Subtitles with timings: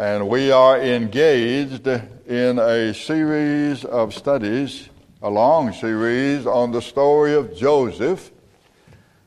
[0.00, 4.88] and we are engaged in a series of studies,
[5.20, 8.30] a long series on the story of Joseph.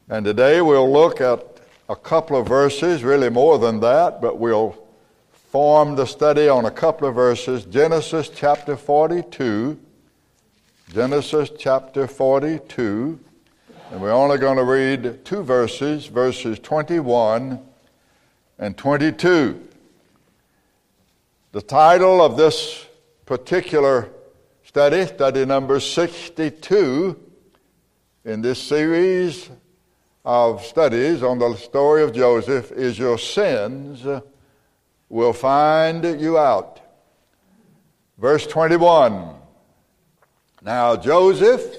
[0.10, 1.60] And today we'll look at
[1.90, 4.76] a couple of verses, really more than that, but we'll
[5.52, 7.66] form the study on a couple of verses.
[7.66, 9.80] Genesis chapter 42.
[10.92, 13.20] Genesis chapter 42.
[13.92, 17.60] And we're only going to read two verses, verses 21
[18.58, 19.68] and 22.
[21.54, 22.84] The title of this
[23.28, 24.10] particular
[24.64, 27.16] study, study number 62,
[28.26, 29.52] in this series
[30.26, 34.04] of studies on the story of Joseph, is Your Sins
[35.10, 36.80] Will Find You Out.
[38.18, 39.36] Verse 21.
[40.64, 41.78] Now, Joseph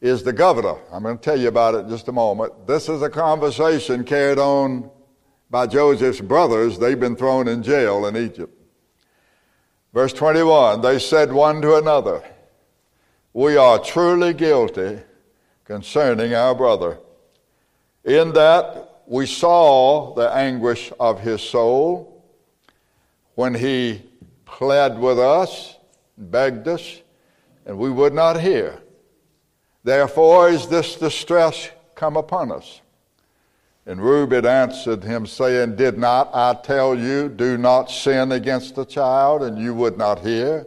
[0.00, 0.76] is the governor.
[0.92, 2.68] I'm going to tell you about it in just a moment.
[2.68, 4.92] This is a conversation carried on
[5.50, 6.78] by Joseph's brothers.
[6.78, 8.52] They've been thrown in jail in Egypt.
[9.92, 12.22] Verse 21 They said one to another,
[13.32, 15.00] We are truly guilty
[15.64, 16.98] concerning our brother,
[18.04, 22.24] in that we saw the anguish of his soul
[23.34, 24.02] when he
[24.44, 25.76] pled with us,
[26.16, 27.00] begged us,
[27.66, 28.80] and we would not hear.
[29.82, 32.80] Therefore is this distress come upon us.
[33.86, 38.86] And Reuben answered him, saying, Did not I tell you, do not sin against the
[38.86, 40.66] child, and you would not hear?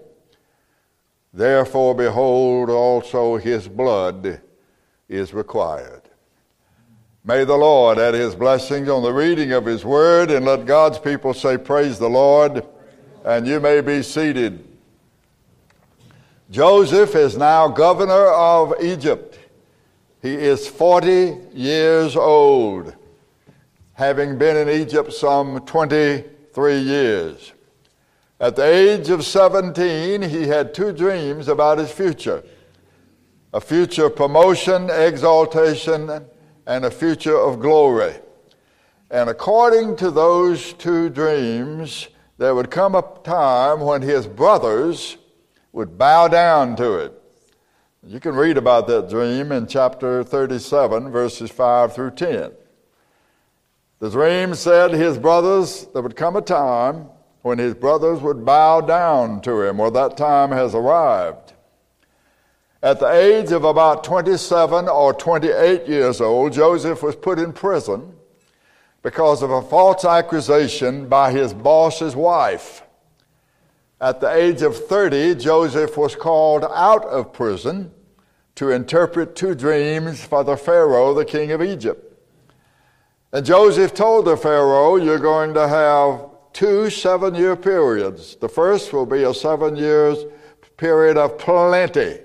[1.34, 4.42] Therefore, behold, also his blood
[5.10, 6.04] is required.
[7.24, 11.00] May the Lord add his blessings on the reading of his word, and let God's
[11.00, 12.66] people say, Praise the Lord,
[13.26, 14.64] and you may be seated.
[16.52, 19.40] Joseph is now governor of Egypt.
[20.22, 22.96] He is 40 years old
[23.98, 27.52] having been in Egypt some 23 years.
[28.40, 32.44] At the age of 17, he had two dreams about his future
[33.54, 36.28] a future of promotion, exaltation,
[36.68, 38.14] and a future of glory.
[39.10, 42.08] And according to those two dreams,
[42.38, 45.18] there would come a time when his brothers
[45.72, 47.20] would bow down to it.
[48.04, 52.52] You can read about that dream in chapter 37, verses 5 through 10.
[54.00, 57.08] The dream said his brothers, there would come a time
[57.42, 59.78] when his brothers would bow down to him.
[59.80, 61.54] Well, that time has arrived.
[62.84, 68.14] At the age of about 27 or 28 years old, Joseph was put in prison
[69.02, 72.84] because of a false accusation by his boss's wife.
[74.00, 77.92] At the age of 30, Joseph was called out of prison
[78.56, 82.07] to interpret two dreams for the Pharaoh, the king of Egypt.
[83.34, 88.36] And Joseph told the Pharaoh, You're going to have two seven year periods.
[88.36, 90.20] The first will be a seven years
[90.78, 92.20] period of plenty.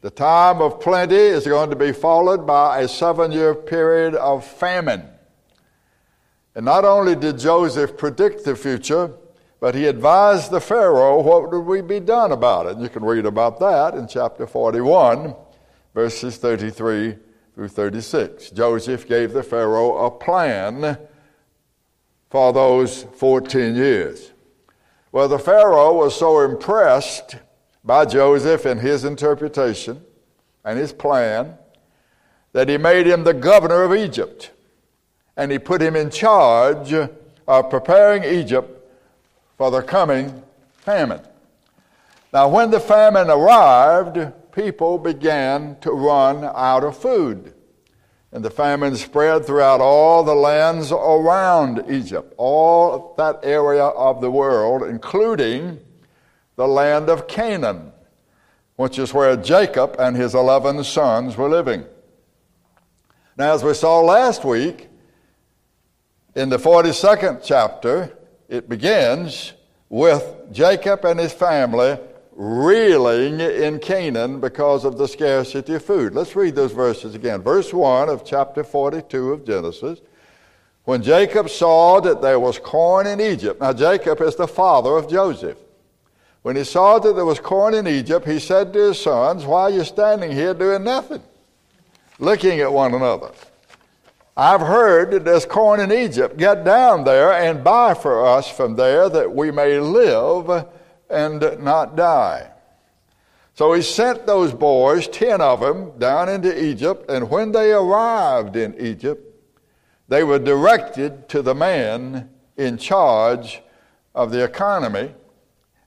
[0.00, 4.46] The time of plenty is going to be followed by a seven year period of
[4.46, 5.06] famine.
[6.54, 9.12] And not only did Joseph predict the future,
[9.60, 12.78] but he advised the Pharaoh what would we be done about it.
[12.78, 15.34] You can read about that in chapter 41,
[15.94, 17.16] verses 33
[17.60, 18.52] through 36.
[18.52, 20.96] Joseph gave the Pharaoh a plan
[22.30, 24.32] for those 14 years.
[25.12, 27.36] Well, the Pharaoh was so impressed
[27.84, 30.02] by Joseph and his interpretation
[30.64, 31.58] and his plan
[32.54, 34.52] that he made him the governor of Egypt.
[35.36, 38.90] And he put him in charge of preparing Egypt
[39.58, 40.42] for the coming
[40.78, 41.20] famine.
[42.32, 47.54] Now, when the famine arrived, people began to run out of food.
[48.32, 54.30] And the famine spread throughout all the lands around Egypt, all that area of the
[54.30, 55.80] world, including
[56.54, 57.92] the land of Canaan,
[58.76, 61.84] which is where Jacob and his 11 sons were living.
[63.36, 64.88] Now, as we saw last week,
[66.36, 68.16] in the 42nd chapter,
[68.48, 69.54] it begins
[69.88, 71.98] with Jacob and his family
[72.40, 76.14] reeling in Canaan because of the scarcity of food.
[76.14, 77.42] Let's read those verses again.
[77.42, 80.00] Verse 1 of chapter 42 of Genesis.
[80.84, 85.06] When Jacob saw that there was corn in Egypt, now Jacob is the father of
[85.06, 85.58] Joseph.
[86.40, 89.64] When he saw that there was corn in Egypt, he said to his sons, Why
[89.64, 91.22] are you standing here doing nothing?
[92.18, 93.32] Looking at one another.
[94.34, 96.38] I've heard that there's corn in Egypt.
[96.38, 100.66] Get down there and buy for us from there that we may live
[101.10, 102.50] and not die.
[103.54, 108.56] So he sent those boys, ten of them, down into Egypt, and when they arrived
[108.56, 109.26] in Egypt,
[110.08, 113.60] they were directed to the man in charge
[114.14, 115.12] of the economy,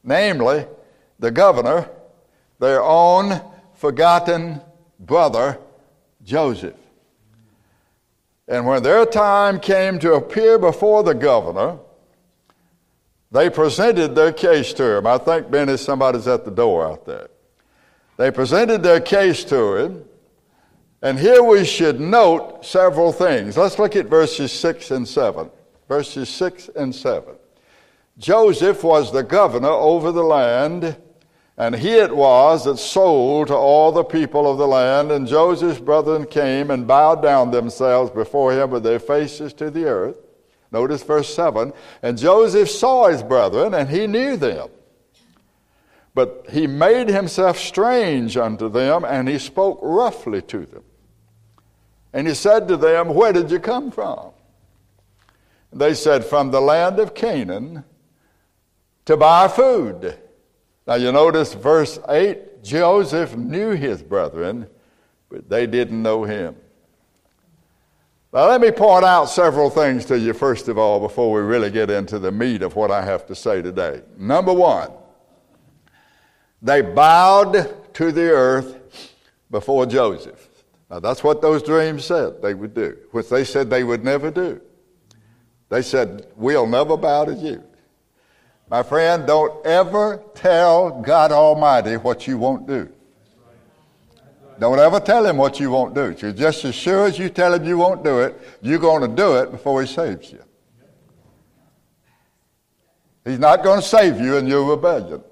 [0.04, 0.66] namely
[1.20, 1.90] the governor,
[2.60, 3.42] their own
[3.74, 4.62] forgotten
[5.00, 5.60] brother,
[6.24, 6.76] Joseph.
[8.48, 11.80] And when their time came to appear before the governor,
[13.34, 15.08] they presented their case to him.
[15.08, 17.30] I think, Benny, somebody's at the door out there.
[18.16, 20.06] They presented their case to him.
[21.02, 23.58] And here we should note several things.
[23.58, 25.50] Let's look at verses 6 and 7.
[25.90, 27.34] Verses 6 and 7.
[28.20, 30.96] Joseph was the governor over the land,
[31.58, 35.12] and he it was that sold to all the people of the land.
[35.12, 39.86] And Joseph's brethren came and bowed down themselves before him with their faces to the
[39.86, 40.23] earth.
[40.74, 41.72] Notice verse 7.
[42.02, 44.70] And Joseph saw his brethren, and he knew them.
[46.16, 50.84] But he made himself strange unto them, and he spoke roughly to them.
[52.12, 54.32] And he said to them, Where did you come from?
[55.72, 57.84] They said, From the land of Canaan
[59.06, 60.18] to buy food.
[60.86, 64.68] Now you notice verse 8 Joseph knew his brethren,
[65.30, 66.56] but they didn't know him.
[68.34, 71.70] Now, let me point out several things to you, first of all, before we really
[71.70, 74.02] get into the meat of what I have to say today.
[74.18, 74.92] Number one,
[76.60, 79.14] they bowed to the earth
[79.52, 80.50] before Joseph.
[80.90, 84.32] Now, that's what those dreams said they would do, which they said they would never
[84.32, 84.60] do.
[85.70, 87.64] They said, We'll never bow to you.
[88.68, 92.92] My friend, don't ever tell God Almighty what you won't do.
[94.60, 96.16] Don't ever tell him what you won't do.
[96.18, 99.16] You're just as sure as you tell him you won't do it, you're going to
[99.16, 100.44] do it before he saves you.
[103.26, 105.24] He's not going to save you in your rebellion.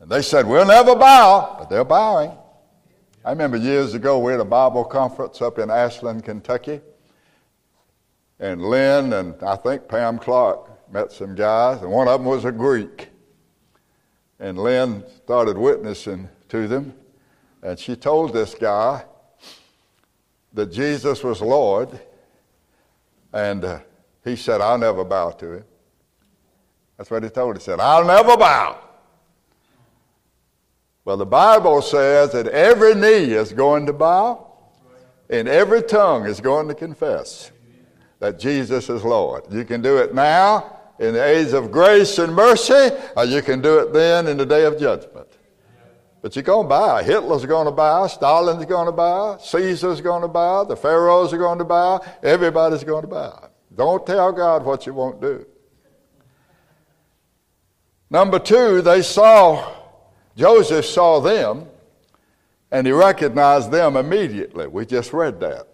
[0.00, 2.32] And they said, We'll never bow, but they're bowing.
[3.24, 6.80] I remember years ago we had a Bible conference up in Ashland, Kentucky.
[8.38, 12.44] And Lynn and I think Pam Clark met some guys, and one of them was
[12.44, 13.08] a Greek.
[14.40, 16.92] And Lynn started witnessing to them.
[17.64, 19.04] And she told this guy
[20.52, 21.88] that Jesus was Lord.
[23.32, 23.80] And uh,
[24.22, 25.64] he said, I'll never bow to him.
[26.98, 27.56] That's what he told.
[27.56, 28.78] He said, I'll never bow.
[31.06, 34.46] Well, the Bible says that every knee is going to bow
[35.30, 37.50] and every tongue is going to confess
[38.20, 39.44] that Jesus is Lord.
[39.50, 43.60] You can do it now in the age of grace and mercy, or you can
[43.60, 45.13] do it then in the day of judgment.
[46.24, 47.02] But you're going to bow.
[47.02, 48.06] Hitler's going to bow.
[48.06, 49.36] Stalin's going to bow.
[49.36, 50.64] Caesar's going to bow.
[50.64, 52.02] The pharaohs are going to bow.
[52.22, 53.50] Everybody's going to bow.
[53.74, 55.44] Don't tell God what you won't do.
[58.08, 59.70] Number two, they saw
[60.34, 61.66] Joseph saw them
[62.70, 64.66] and he recognized them immediately.
[64.66, 65.68] We just read that.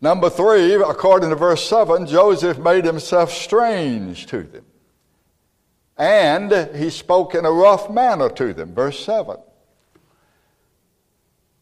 [0.00, 4.64] Number three, according to verse 7, Joseph made himself strange to them.
[5.96, 8.74] And he spoke in a rough manner to them.
[8.74, 9.36] Verse 7.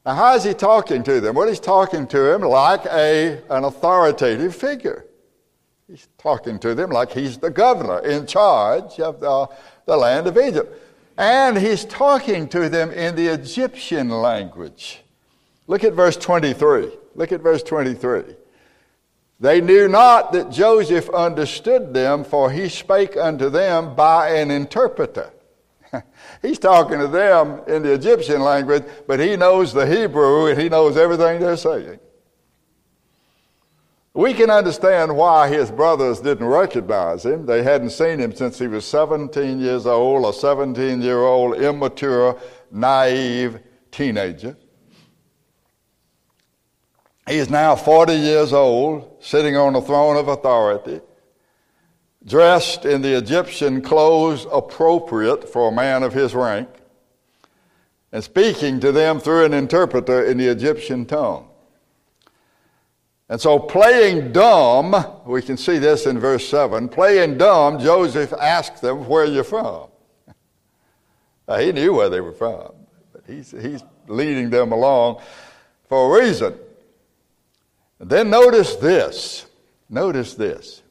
[0.06, 1.34] Now, how is he talking to them?
[1.34, 5.06] Well, he's talking to them like a, an authoritative figure.
[5.86, 9.48] He's talking to them like he's the governor in charge of the,
[9.86, 10.80] the land of Egypt.
[11.18, 15.02] And he's talking to them in the Egyptian language.
[15.66, 16.90] Look at verse 23.
[17.14, 18.36] Look at verse 23.
[19.40, 25.32] They knew not that Joseph understood them, for he spake unto them by an interpreter.
[26.42, 30.68] He's talking to them in the Egyptian language, but he knows the Hebrew and he
[30.68, 31.98] knows everything they're saying.
[34.12, 37.46] We can understand why his brothers didn't recognize him.
[37.46, 42.38] They hadn't seen him since he was 17 years old, a 17 year old, immature,
[42.70, 44.56] naive teenager.
[47.30, 51.00] He is now 40 years old, sitting on the throne of authority,
[52.26, 56.68] dressed in the Egyptian clothes appropriate for a man of his rank,
[58.10, 61.46] and speaking to them through an interpreter in the Egyptian tongue.
[63.28, 66.88] And so, playing dumb, we can see this in verse 7.
[66.88, 69.88] Playing dumb, Joseph asked them, Where are you from?
[71.46, 72.72] Now, he knew where they were from,
[73.12, 75.22] but he's, he's leading them along
[75.88, 76.54] for a reason.
[78.00, 79.46] Then notice this.
[79.88, 80.82] Notice this.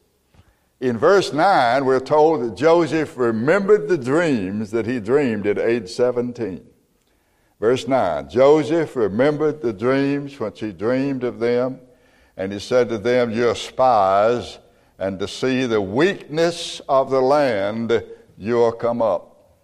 [0.80, 5.90] In verse 9, we're told that Joseph remembered the dreams that he dreamed at age
[5.90, 6.64] 17.
[7.58, 11.80] Verse 9 Joseph remembered the dreams which he dreamed of them
[12.36, 14.58] and he said to them, You're spies,
[14.98, 18.02] and to see the weakness of the land,
[18.38, 19.58] you are come up.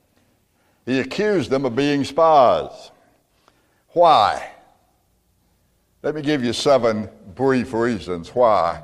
[0.85, 2.91] He accused them of being spies.
[3.89, 4.51] Why?
[6.07, 8.81] Let me give you seven brief reasons why.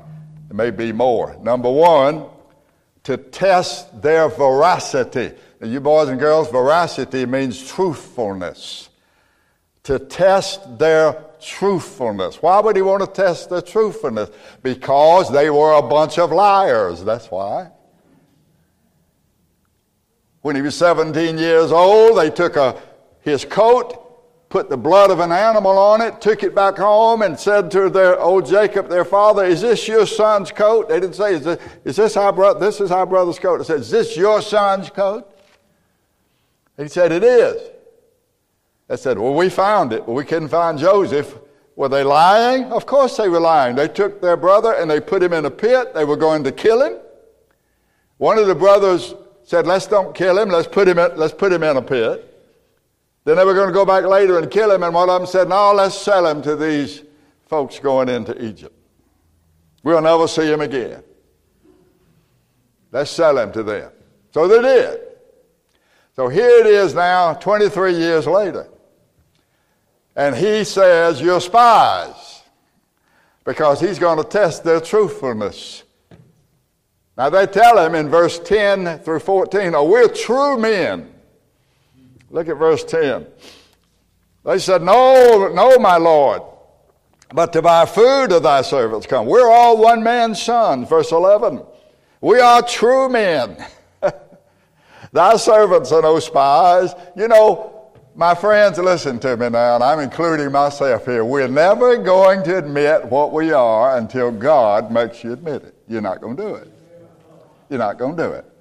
[0.49, 1.37] There may be more.
[1.41, 2.25] Number one,
[3.03, 5.31] to test their veracity.
[5.61, 8.89] Now, you boys and girls, veracity means truthfulness.
[9.83, 12.41] To test their truthfulness.
[12.41, 14.29] Why would he want to test their truthfulness?
[14.61, 17.05] Because they were a bunch of liars.
[17.05, 17.71] That's why.
[20.41, 22.81] When he was 17 years old, they took a,
[23.21, 24.02] his coat,
[24.53, 27.89] put the blood of an animal on it, took it back home, and said to
[27.89, 31.59] their old Jacob, their father, "Is this your son's coat?" They didn't say, "Is this,
[31.83, 32.59] is this our brother?
[32.59, 35.27] This is our brother's coat." They said, "Is this your son's coat?"
[36.77, 37.59] He said, "It is."
[38.87, 41.39] They said, Well, we found it, but we couldn't find Joseph.
[41.75, 42.65] Were they lying?
[42.65, 43.75] Of course they were lying.
[43.75, 45.95] They took their brother and they put him in a pit.
[45.95, 46.99] They were going to kill him.
[48.17, 51.51] One of the brothers said, Let's don't kill him, let's put him in, let's put
[51.51, 52.32] him in a pit.
[53.25, 55.27] Then they were going to go back later and kill him, and one of them
[55.27, 57.03] said, No, let's sell him to these
[57.47, 58.75] folks going into Egypt.
[59.83, 61.03] We'll never see him again.
[62.91, 63.91] Let's sell him to them.
[64.33, 64.99] So they did.
[66.15, 68.67] So here it is now, 23 years later.
[70.15, 72.43] And he says, You're spies,
[73.45, 75.83] because he's going to test their truthfulness.
[77.17, 81.12] Now they tell him in verse 10 through 14, Oh, we're true men.
[82.33, 83.27] Look at verse 10.
[84.43, 86.41] They said, No, no, my Lord,
[87.31, 89.27] but to buy food do thy servants come.
[89.27, 90.89] We're all one man's sons.
[90.89, 91.61] Verse 11.
[92.21, 93.63] We are true men.
[95.13, 96.95] thy servants are no spies.
[97.15, 101.23] You know, my friends, listen to me now, and I'm including myself here.
[101.23, 105.75] We're never going to admit what we are until God makes you admit it.
[105.87, 106.67] You're not going to do it.
[107.69, 108.52] You're not going to do it.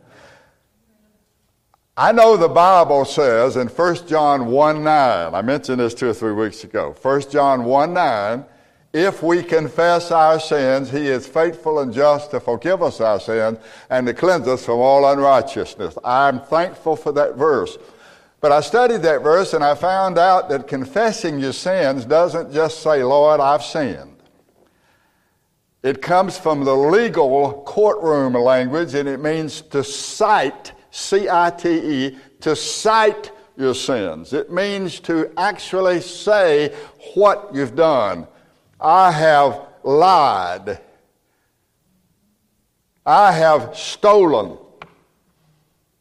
[1.97, 6.15] I know the Bible says in 1 John 1 9, I mentioned this two or
[6.15, 6.95] three weeks ago.
[7.03, 8.47] 1 John 1 9,
[8.95, 13.59] if we confess our sins, he is faithful and just to forgive us our sins
[13.91, 15.99] and to cleanse us from all unrighteousness.
[16.03, 17.77] I'm thankful for that verse.
[18.41, 22.83] But I studied that verse and I found out that confessing your sins doesn't just
[22.83, 24.17] say, Lord, I've sinned.
[25.83, 31.69] It comes from the legal courtroom language and it means to cite, C I T
[31.71, 34.35] E, to cite your sins.
[34.35, 36.75] It means to actually say
[37.15, 38.29] what you've done.
[38.79, 40.79] I have lied.
[43.07, 44.59] I have stolen.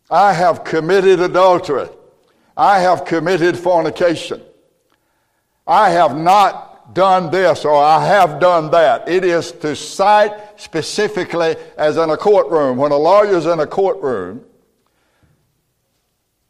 [0.09, 1.87] I have committed adultery.
[2.57, 4.41] I have committed fornication.
[5.65, 9.07] I have not done this or I have done that.
[9.07, 12.77] It is to cite specifically as in a courtroom.
[12.77, 14.43] When a lawyer's in a courtroom,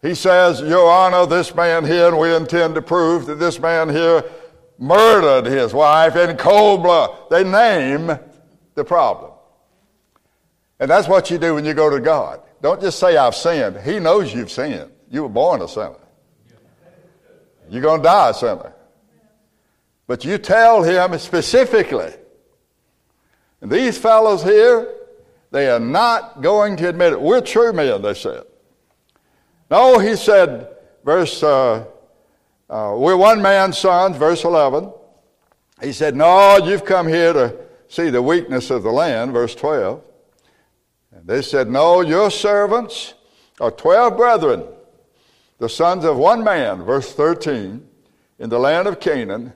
[0.01, 3.89] he says, Your Honor, this man here, and we intend to prove that this man
[3.89, 4.24] here
[4.79, 7.15] murdered his wife in cold blood.
[7.29, 8.17] They name
[8.74, 9.31] the problem.
[10.79, 12.41] And that's what you do when you go to God.
[12.62, 13.77] Don't just say, I've sinned.
[13.81, 14.91] He knows you've sinned.
[15.10, 15.96] You were born a sinner.
[17.70, 18.74] You're going to die a sinner.
[20.08, 22.12] But you tell him specifically.
[23.62, 24.91] And these fellows here,
[25.51, 27.22] they are not going to admit it.
[27.22, 28.43] We're true men, they said.
[29.72, 30.68] No, he said,
[31.04, 31.86] verse, uh,
[32.70, 34.92] uh, we're one man's sons, verse 11.
[35.82, 40.04] He said, No, you've come here to see the weakness of the land, verse 12.
[41.13, 43.16] And they said, No, your servants
[43.60, 44.63] are 12 brethren
[45.62, 47.88] the sons of one man, verse 13,
[48.40, 49.54] in the land of Canaan.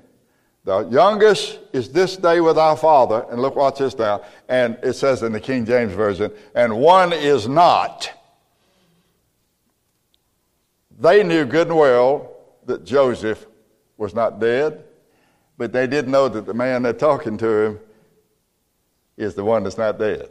[0.64, 3.26] The youngest is this day with our father.
[3.32, 4.22] And look, watch this now.
[4.48, 8.12] And it says in the King James Version, and one is not.
[11.00, 12.32] They knew good and well
[12.66, 13.46] that Joseph
[13.98, 14.84] was not dead,
[15.58, 17.80] but they didn't know that the man they're talking to him
[19.18, 20.30] is the one that's not dead.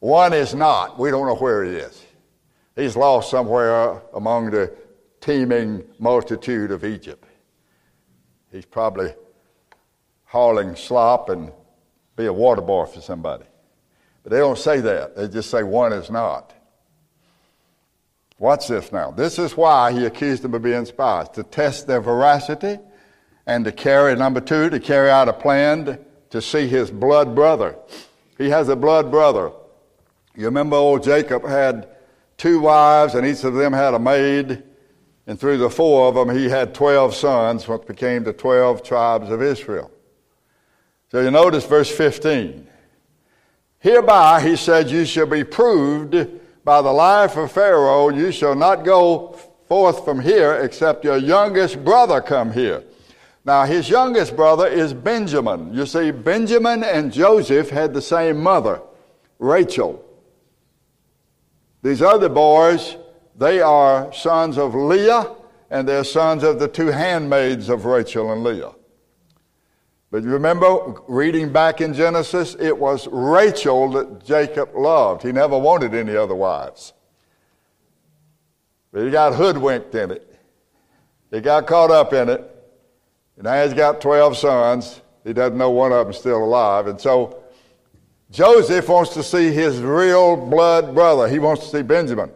[0.00, 0.98] One is not.
[0.98, 2.04] We don't know where he is.
[2.76, 4.74] He's lost somewhere among the
[5.20, 7.24] teeming multitude of Egypt.
[8.52, 9.14] He's probably
[10.24, 11.50] hauling slop and
[12.16, 13.44] be a water boy for somebody.
[14.24, 15.14] But they don't say that.
[15.14, 16.52] They just say one is not.
[18.38, 19.12] Watch this now.
[19.12, 22.78] This is why he accused them of being spies to test their veracity
[23.46, 27.76] and to carry, number two, to carry out a plan to see his blood brother.
[28.38, 29.52] He has a blood brother.
[30.34, 31.88] You remember old Jacob had
[32.36, 34.64] two wives, and each of them had a maid.
[35.26, 39.30] And through the four of them, he had 12 sons, what became the 12 tribes
[39.30, 39.90] of Israel.
[41.10, 42.68] So you notice verse 15.
[43.84, 46.16] Hereby, he said, you shall be proved
[46.64, 48.08] by the life of Pharaoh.
[48.08, 49.38] You shall not go
[49.68, 52.82] forth from here except your youngest brother come here.
[53.44, 55.74] Now, his youngest brother is Benjamin.
[55.74, 58.80] You see, Benjamin and Joseph had the same mother,
[59.38, 60.02] Rachel.
[61.82, 62.96] These other boys,
[63.36, 65.30] they are sons of Leah,
[65.68, 68.72] and they're sons of the two handmaids of Rachel and Leah.
[70.14, 75.24] But you remember reading back in Genesis, it was Rachel that Jacob loved.
[75.24, 76.92] He never wanted any other wives.
[78.92, 80.38] But he got hoodwinked in it.
[81.32, 82.48] He got caught up in it.
[83.34, 85.00] And now he's got 12 sons.
[85.24, 86.86] He doesn't know one of them's still alive.
[86.86, 87.42] And so
[88.30, 91.26] Joseph wants to see his real blood brother.
[91.26, 92.30] He wants to see Benjamin.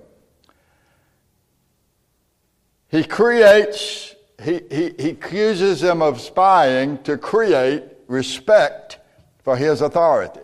[2.88, 4.07] He creates,
[4.42, 8.98] he, he, accuses them of spying to create respect
[9.42, 10.40] for his authority.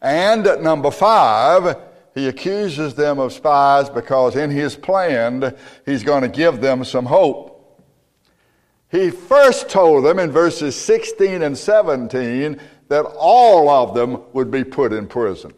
[0.00, 1.76] And at number five,
[2.14, 7.06] he accuses them of spies because in his plan, he's going to give them some
[7.06, 7.54] hope.
[8.90, 14.64] He first told them in verses 16 and 17 that all of them would be
[14.64, 15.52] put in prison.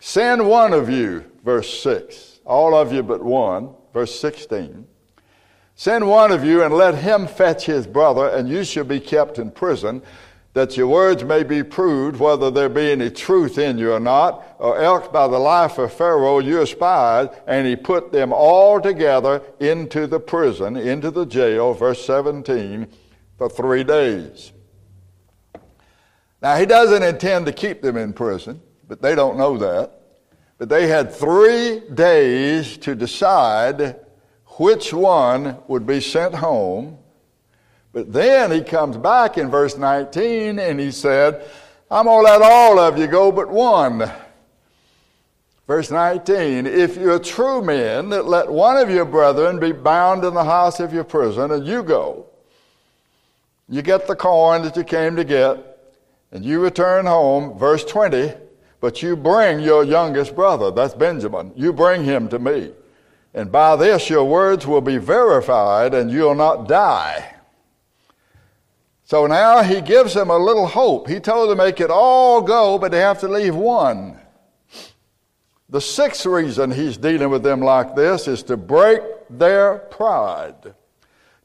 [0.00, 4.86] Send one of you, verse 6, all of you but one, verse 16.
[5.78, 9.38] Send one of you and let him fetch his brother, and you shall be kept
[9.38, 10.02] in prison
[10.52, 14.56] that your words may be proved whether there be any truth in you or not,
[14.58, 17.28] or else by the life of Pharaoh you are spies.
[17.46, 22.88] And he put them all together into the prison, into the jail, verse 17,
[23.36, 24.50] for three days.
[26.42, 29.92] Now, he doesn't intend to keep them in prison, but they don't know that.
[30.58, 34.00] But they had three days to decide
[34.58, 36.98] which one would be sent home
[37.92, 41.44] but then he comes back in verse 19 and he said,
[41.90, 44.10] I'm going to let all of you go but one.
[45.66, 50.44] Verse 19, if you're true men, let one of your brethren be bound in the
[50.44, 52.26] house of your prison, and you go.
[53.68, 55.58] You get the corn that you came to get,
[56.32, 57.58] and you return home.
[57.58, 58.32] Verse 20,
[58.80, 62.72] but you bring your youngest brother, that's Benjamin, you bring him to me.
[63.38, 67.36] And by this your words will be verified, and you'll not die.
[69.04, 71.08] So now he gives them a little hope.
[71.08, 74.18] He told them they could all go, but they have to leave one.
[75.68, 80.74] The sixth reason he's dealing with them like this is to break their pride,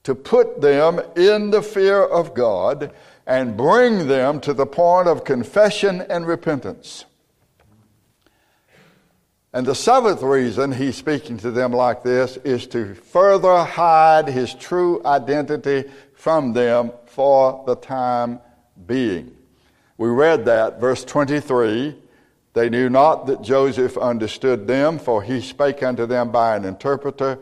[0.01, 2.91] to put them in the fear of God,
[3.27, 7.06] and bring them to the point of confession and repentance.
[9.54, 14.56] And the seventh reason he's speaking to them like this is to further hide his
[14.56, 18.39] true identity from them for the time
[18.88, 19.38] being.
[19.98, 21.96] We read that, verse 23.
[22.54, 27.38] They knew not that Joseph understood them, for he spake unto them by an interpreter.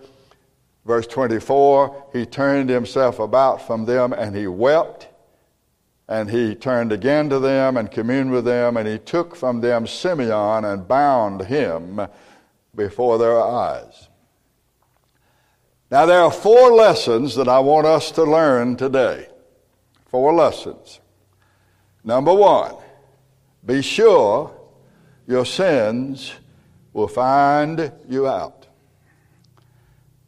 [0.85, 5.07] Verse 24, he turned himself about from them and he wept.
[6.11, 9.87] And he turned again to them and communed with them, and he took from them
[9.87, 12.01] Simeon and bound him
[12.75, 14.09] before their eyes.
[15.89, 19.29] Now, there are four lessons that I want us to learn today.
[20.07, 20.99] Four lessons.
[22.03, 22.75] Number one,
[23.65, 24.53] be sure
[25.27, 26.33] your sins
[26.91, 28.67] will find you out.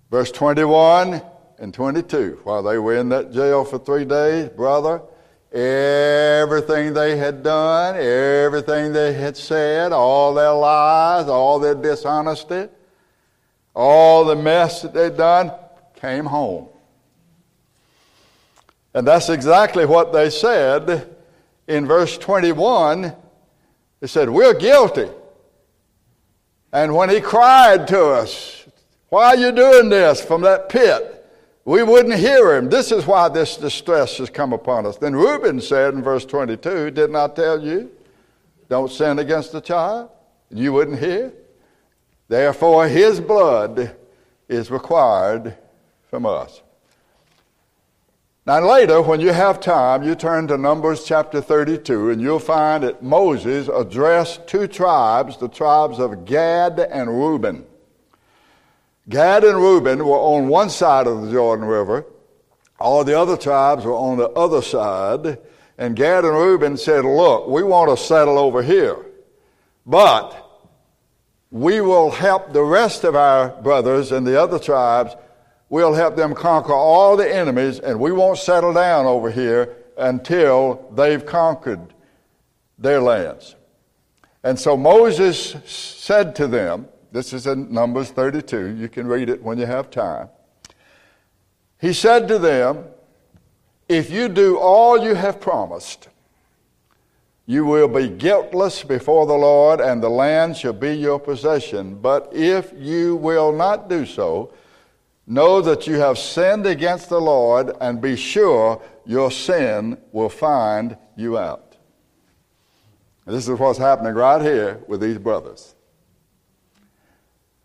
[0.10, 1.22] Verse 21
[1.60, 5.02] and 22, while they were in that jail for three days, brother,
[5.53, 12.67] everything they had done, everything they had said, all their lies, all their dishonesty,
[13.75, 15.51] all the mess that they'd done,
[15.95, 16.67] came home.
[18.95, 21.15] And that's exactly what they said
[21.67, 23.13] in verse 21.
[23.99, 25.09] They said, We're guilty.
[26.71, 28.65] And when he cried to us,
[29.09, 31.22] Why are you doing this from that pit?
[31.65, 32.69] We wouldn't hear him.
[32.69, 34.97] This is why this distress has come upon us.
[34.97, 37.89] Then Reuben said in verse 22, Didn't I tell you?
[38.69, 40.10] Don't sin against the child.
[40.49, 41.32] And you wouldn't hear.
[42.28, 43.95] Therefore, his blood
[44.49, 45.58] is required
[46.10, 46.62] from us.
[48.45, 52.84] Now, later, when you have time, you turn to Numbers chapter 32, and you'll find
[52.84, 57.65] that Moses addressed two tribes, the tribes of Gad and Reuben.
[59.09, 62.05] Gad and Reuben were on one side of the Jordan River,
[62.79, 65.39] all the other tribes were on the other side.
[65.77, 68.97] And Gad and Reuben said, Look, we want to settle over here,
[69.85, 70.39] but
[71.49, 75.15] we will help the rest of our brothers and the other tribes
[75.73, 80.87] we'll help them conquer all the enemies, and we won't settle down over here until
[80.93, 81.95] they've conquered
[82.77, 83.55] their lands.
[84.43, 88.76] And so Moses said to them, This is in Numbers 32.
[88.76, 90.30] You can read it when you have time.
[91.80, 92.86] He said to them,
[93.88, 96.10] If you do all you have promised,
[97.45, 101.99] you will be guiltless before the Lord, and the land shall be your possession.
[102.02, 104.52] But if you will not do so,
[105.28, 110.97] know that you have sinned against the Lord, and be sure your sin will find
[111.15, 111.78] you out.
[113.28, 115.72] This is what's happening right here with these brothers.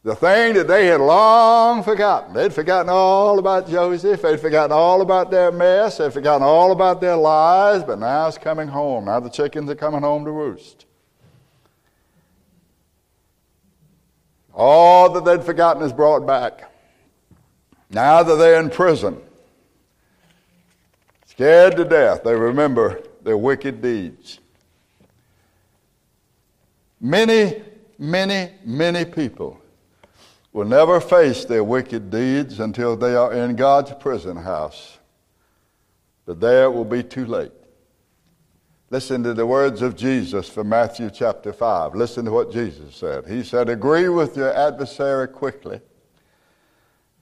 [0.08, 2.32] The thing that they had long forgotten.
[2.32, 4.22] They'd forgotten all about Joseph.
[4.22, 5.98] They'd forgotten all about their mess.
[5.98, 7.82] They'd forgotten all about their lies.
[7.84, 9.04] But now it's coming home.
[9.04, 10.86] Now the chickens are coming home to roost.
[14.54, 16.72] All that they'd forgotten is brought back.
[17.90, 19.20] Now that they're in prison,
[21.26, 24.40] scared to death, they remember their wicked deeds.
[26.98, 27.62] Many,
[27.98, 29.60] many, many people
[30.58, 34.98] will never face their wicked deeds until they are in God's prison house.
[36.26, 37.52] But there it will be too late.
[38.90, 41.94] Listen to the words of Jesus from Matthew chapter 5.
[41.94, 43.28] Listen to what Jesus said.
[43.28, 45.80] He said, Agree with your adversary quickly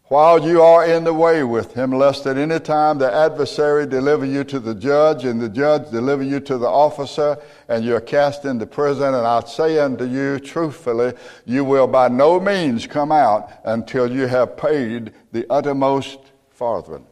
[0.09, 4.25] while you are in the way with him, lest at any time the adversary deliver
[4.25, 7.37] you to the judge, and the judge deliver you to the officer,
[7.69, 9.14] and you're cast into prison.
[9.14, 11.14] And I say unto you truthfully,
[11.45, 16.19] you will by no means come out until you have paid the uttermost
[16.51, 17.05] farthing.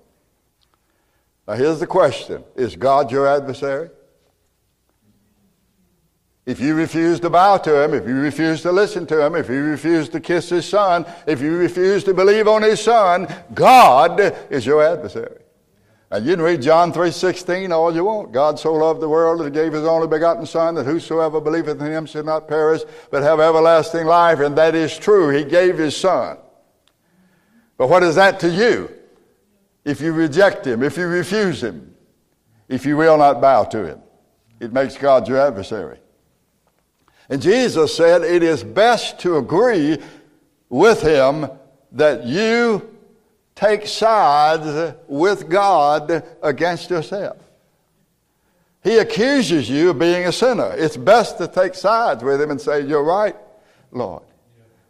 [1.48, 3.90] Now here's the question Is God your adversary?
[6.46, 9.48] If you refuse to bow to him, if you refuse to listen to him, if
[9.48, 14.20] you refuse to kiss his son, if you refuse to believe on his son, God
[14.50, 15.40] is your adversary.
[16.10, 18.30] And you can read John 3.16 all you want.
[18.30, 21.80] God so loved the world that he gave his only begotten son that whosoever believeth
[21.80, 24.38] in him should not perish but have everlasting life.
[24.38, 25.30] And that is true.
[25.30, 26.36] He gave his son.
[27.78, 28.90] But what is that to you?
[29.84, 31.96] If you reject him, if you refuse him,
[32.68, 34.00] if you will not bow to him,
[34.60, 35.98] it makes God your adversary.
[37.28, 39.98] And Jesus said, It is best to agree
[40.68, 41.48] with him
[41.92, 42.90] that you
[43.54, 47.38] take sides with God against yourself.
[48.82, 50.74] He accuses you of being a sinner.
[50.76, 53.36] It's best to take sides with him and say, You're right,
[53.90, 54.22] Lord.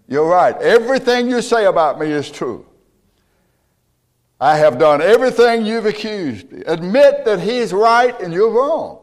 [0.08, 0.56] You're right.
[0.56, 2.66] Everything you say about me is true.
[4.40, 6.62] I have done everything you've accused me.
[6.66, 9.00] Admit that he's right and you're wrong.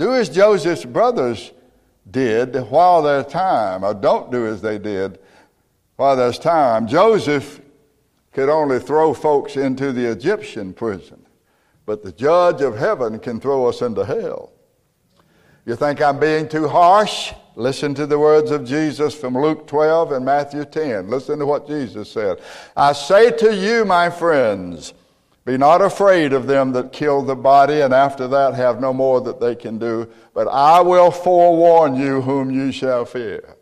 [0.00, 1.52] Do as Joseph's brothers
[2.10, 5.18] did while there's time, or don't do as they did
[5.96, 6.86] while there's time.
[6.86, 7.60] Joseph
[8.32, 11.26] could only throw folks into the Egyptian prison,
[11.84, 14.52] but the judge of heaven can throw us into hell.
[15.66, 17.34] You think I'm being too harsh?
[17.54, 21.10] Listen to the words of Jesus from Luke 12 and Matthew 10.
[21.10, 22.40] Listen to what Jesus said.
[22.74, 24.94] I say to you, my friends,
[25.44, 29.20] be not afraid of them that kill the body, and after that have no more
[29.22, 30.08] that they can do.
[30.34, 33.56] But I will forewarn you whom you shall fear.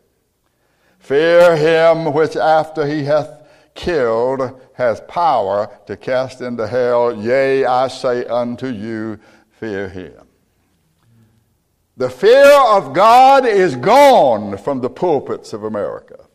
[0.98, 7.16] Fear him which after he hath killed has power to cast into hell.
[7.16, 9.18] Yea, I say unto you,
[9.50, 10.26] fear him.
[11.96, 16.27] The fear of God is gone from the pulpits of America.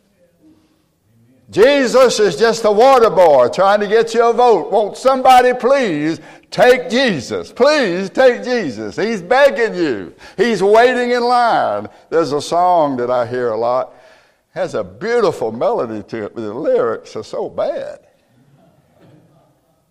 [1.53, 4.71] Jesus is just a water boy trying to get you a vote.
[4.71, 7.53] Won't somebody please take Jesus?
[7.53, 8.95] Please take Jesus.
[8.95, 10.15] He's begging you.
[10.35, 11.89] He's waiting in line.
[12.09, 13.93] There's a song that I hear a lot.
[13.93, 17.99] It Has a beautiful melody to it, but the lyrics are so bad.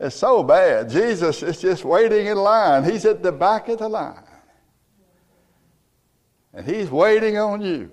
[0.00, 0.90] It's so bad.
[0.90, 2.82] Jesus is just waiting in line.
[2.82, 4.24] He's at the back of the line.
[6.52, 7.88] And he's waiting on you.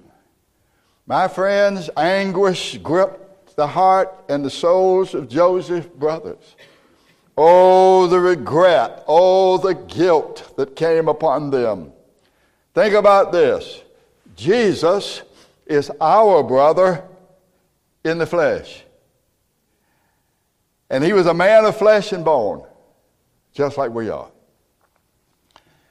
[1.06, 3.29] My friends, anguish gripped
[3.60, 6.56] the heart and the souls of Joseph's brothers.
[7.38, 11.92] Oh, the regret, oh, the guilt that came upon them.
[12.74, 13.84] Think about this
[14.34, 15.24] Jesus
[15.66, 17.04] is our brother
[18.06, 18.84] in the flesh.
[20.90, 22.66] And he was a man of flesh and bone,
[23.52, 24.32] just like we are.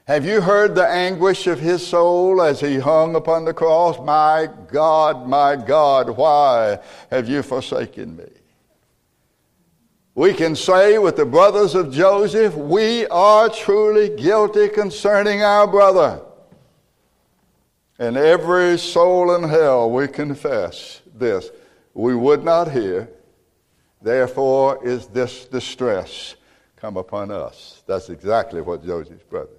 [0.09, 3.99] Have you heard the anguish of his soul as he hung upon the cross?
[3.99, 6.79] My God, my God, why
[7.11, 8.25] have you forsaken me?
[10.15, 16.23] We can say with the brothers of Joseph, we are truly guilty concerning our brother.
[17.99, 21.51] And every soul in hell, we confess this.
[21.93, 23.11] We would not hear,
[24.01, 26.33] therefore is this distress
[26.77, 27.83] come upon us.
[27.85, 29.58] That's exactly what Joseph's brothers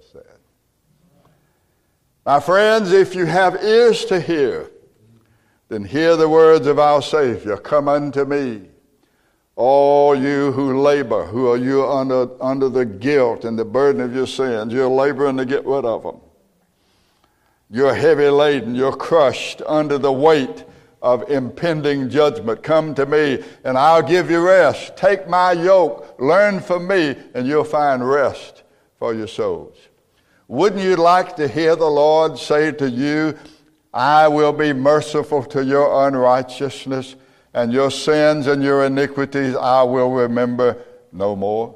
[2.25, 4.69] My friends, if you have ears to hear,
[5.69, 8.69] then hear the words of our Savior Come unto me,
[9.55, 14.13] all you who labor, who are you under, under the guilt and the burden of
[14.13, 14.71] your sins.
[14.71, 16.17] You're laboring to get rid of them.
[17.71, 20.65] You're heavy laden, you're crushed under the weight
[21.01, 22.61] of impending judgment.
[22.61, 24.95] Come to me, and I'll give you rest.
[24.95, 28.61] Take my yoke, learn from me, and you'll find rest
[28.99, 29.75] for your souls.
[30.51, 33.37] Wouldn't you like to hear the Lord say to you,
[33.93, 37.15] I will be merciful to your unrighteousness,
[37.53, 40.75] and your sins and your iniquities I will remember
[41.13, 41.73] no more?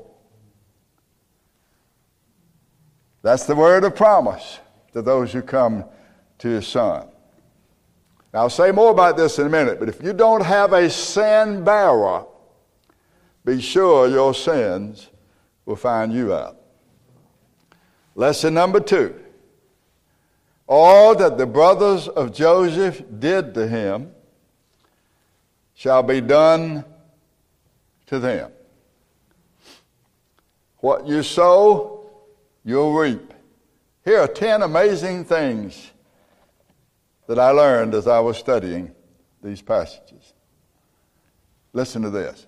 [3.22, 4.60] That's the word of promise
[4.92, 5.86] to those who come
[6.40, 7.08] to his son.
[8.34, 10.90] Now, I'll say more about this in a minute, but if you don't have a
[10.90, 12.26] sin bearer,
[13.46, 15.12] be sure your sins
[15.66, 16.58] will find you out.
[18.16, 19.14] Lesson number two
[20.68, 24.12] all that the brothers of Joseph did to him
[25.76, 26.84] shall be done
[28.08, 28.52] to them.
[30.78, 32.10] What you sow,
[32.64, 33.34] you'll reap.
[34.04, 35.92] Here are 10 amazing things
[37.28, 38.92] that I learned as I was studying
[39.44, 40.34] these passages.
[41.74, 42.46] Listen to this.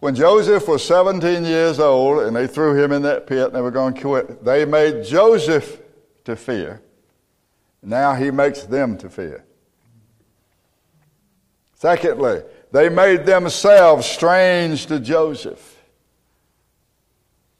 [0.00, 3.60] When Joseph was 17 years old and they threw him in that pit and they
[3.60, 5.80] were going to quit, they made Joseph
[6.24, 6.80] to fear.
[7.82, 9.44] Now he makes them to fear.
[11.74, 15.76] Secondly, they made themselves strange to Joseph.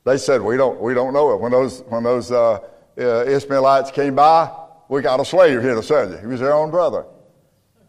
[0.05, 2.61] They said, "We don't, we don't know it." When those, when those uh,
[2.98, 4.51] uh, Ishmaelites came by,
[4.88, 6.16] we got a slave here to sell you.
[6.16, 7.05] He was their own brother.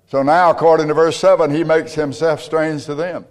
[0.07, 3.25] So now, according to verse 7, he makes himself strange to them.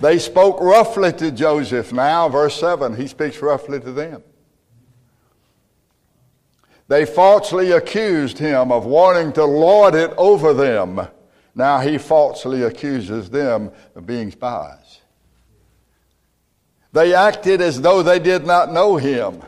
[0.00, 1.92] They spoke roughly to Joseph.
[1.92, 4.22] Now, verse 7, he speaks roughly to them.
[6.88, 11.08] They falsely accused him of wanting to lord it over them.
[11.54, 15.00] Now he falsely accuses them of being spies.
[16.92, 19.42] They acted as though they did not know him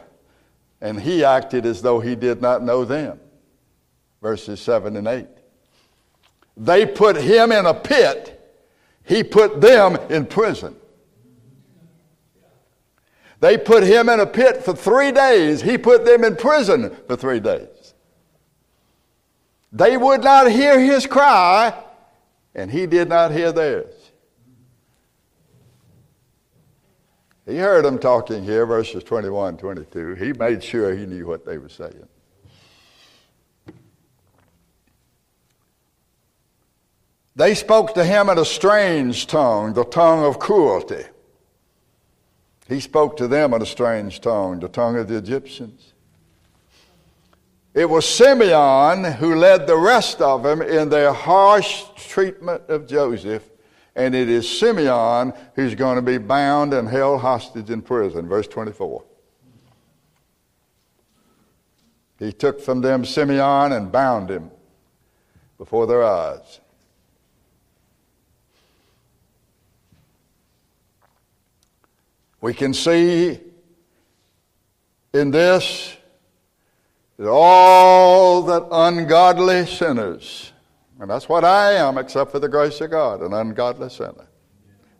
[0.80, 3.20] and he acted as though he did not know them.
[4.22, 5.26] Verses 7 and 8.
[6.56, 8.37] They put him in a pit,
[9.08, 10.76] he put them in prison.
[13.40, 17.16] They put him in a pit for three days, he put them in prison for
[17.16, 17.94] three days.
[19.72, 21.72] They would not hear his cry,
[22.54, 23.94] and he did not hear theirs.
[27.46, 30.14] He heard them talking here, verses 21 22.
[30.14, 32.08] He made sure he knew what they were saying.
[37.38, 41.04] They spoke to him in a strange tongue, the tongue of cruelty.
[42.66, 45.92] He spoke to them in a strange tongue, the tongue of the Egyptians.
[47.74, 53.48] It was Simeon who led the rest of them in their harsh treatment of Joseph
[53.94, 58.26] and it is Simeon who's going to be bound and held hostage in prison.
[58.26, 59.04] Verse 24.
[62.18, 64.50] He took from them Simeon and bound him
[65.56, 66.58] before their eyes.
[72.40, 73.40] We can see
[75.12, 75.96] in this
[77.18, 80.52] that all that ungodly sinners
[81.00, 84.26] and that's what I am, except for the grace of God, an ungodly sinner.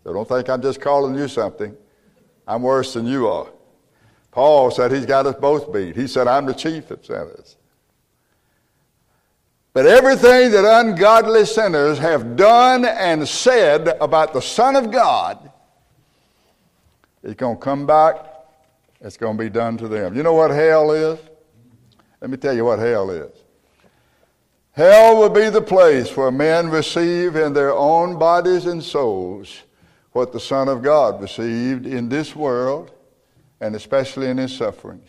[0.05, 1.77] So don't think I'm just calling you something.
[2.47, 3.49] I'm worse than you are.
[4.31, 5.97] Paul said he's got us both beat.
[5.97, 7.57] He said, I'm the chief of sinners.
[9.73, 15.48] But everything that ungodly sinners have done and said about the Son of God
[17.23, 18.17] is going to come back.
[19.01, 20.15] It's going to be done to them.
[20.15, 21.19] You know what hell is?
[22.21, 23.33] Let me tell you what hell is.
[24.73, 29.63] Hell will be the place where men receive in their own bodies and souls
[30.13, 32.93] what the Son of God received in this world
[33.61, 35.09] and especially in his sufferings.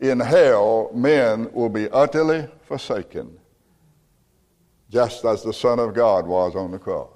[0.00, 3.38] In hell, men will be utterly forsaken,
[4.90, 7.11] just as the Son of God was on the cross.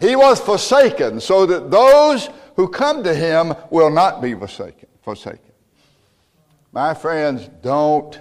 [0.00, 4.88] He was forsaken so that those who come to him will not be forsaken.
[5.02, 5.40] forsaken.
[6.72, 8.20] My friends, don't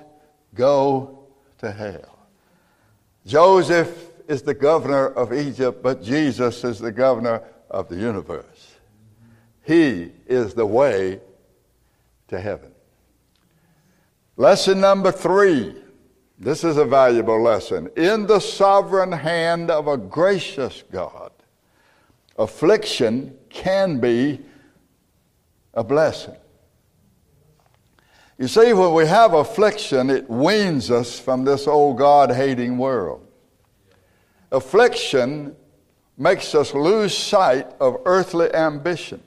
[0.53, 1.25] go
[1.57, 2.19] to hell.
[3.25, 8.75] Joseph is the governor of Egypt, but Jesus is the governor of the universe.
[9.63, 11.19] He is the way
[12.27, 12.71] to heaven.
[14.37, 15.75] Lesson number three.
[16.37, 17.89] This is a valuable lesson.
[17.95, 21.31] In the sovereign hand of a gracious God,
[22.35, 24.41] affliction can be
[25.73, 26.35] a blessing.
[28.37, 33.25] You see, when we have affliction, it weans us from this old God hating world.
[34.51, 35.55] Affliction
[36.17, 39.21] makes us lose sight of earthly ambition.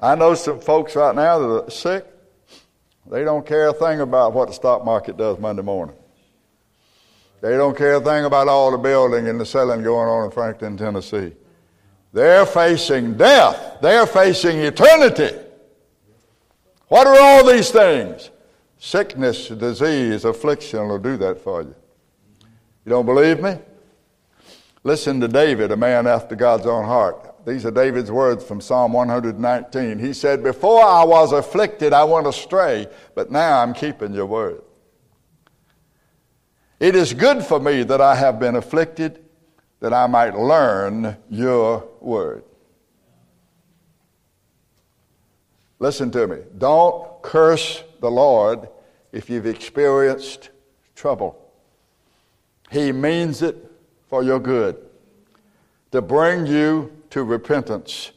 [0.00, 2.06] I know some folks right now that are sick.
[3.10, 5.96] They don't care a thing about what the stock market does Monday morning.
[7.40, 10.30] They don't care a thing about all the building and the selling going on in
[10.30, 11.32] Franklin, Tennessee.
[12.12, 13.78] They're facing death.
[13.80, 15.36] They're facing eternity.
[16.88, 18.30] What are all these things?
[18.78, 21.74] Sickness, disease, affliction will do that for you.
[22.84, 23.56] You don't believe me?
[24.82, 27.44] Listen to David, a man after God's own heart.
[27.46, 29.98] These are David's words from Psalm 119.
[29.98, 34.62] He said, Before I was afflicted, I went astray, but now I'm keeping your word.
[36.80, 39.22] It is good for me that I have been afflicted,
[39.80, 42.42] that I might learn your word.
[45.78, 46.38] Listen to me.
[46.56, 48.66] Don't curse the Lord
[49.12, 50.48] if you've experienced
[50.94, 51.38] trouble.
[52.70, 53.70] He means it
[54.08, 54.76] for your good,
[55.92, 58.12] to bring you to repentance,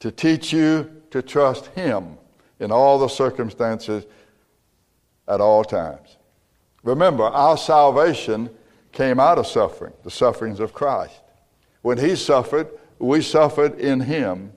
[0.00, 2.18] to teach you to trust Him
[2.58, 4.04] in all the circumstances
[5.28, 6.17] at all times.
[6.88, 8.48] Remember, our salvation
[8.92, 11.20] came out of suffering, the sufferings of Christ.
[11.82, 12.66] When He suffered,
[12.98, 14.54] we suffered in Him.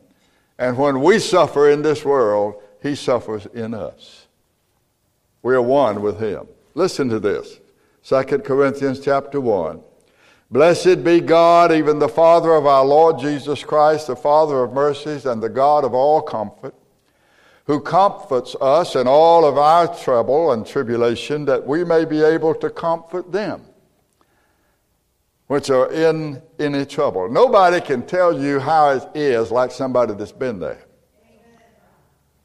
[0.58, 4.28] And when we suffer in this world, He suffers in us.
[5.44, 6.48] We are one with Him.
[6.74, 7.60] Listen to this
[8.06, 9.82] 2 Corinthians chapter 1.
[10.50, 15.26] Blessed be God, even the Father of our Lord Jesus Christ, the Father of mercies
[15.26, 16.76] and the God of all comfort
[17.66, 22.56] who comforts us in all of our trouble and tribulation, that we may be able
[22.56, 23.66] to comfort them
[25.52, 27.30] which are in any trouble.
[27.30, 30.82] Nobody can tell you how it is like somebody that's been there.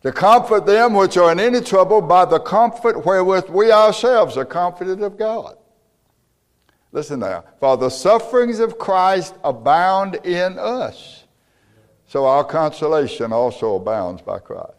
[0.03, 4.45] To comfort them which are in any trouble by the comfort wherewith we ourselves are
[4.45, 5.57] comforted of God.
[6.91, 7.45] Listen now.
[7.61, 11.27] For the sufferings of Christ abound in us,
[12.09, 14.76] so our consolation also abounds by Christ.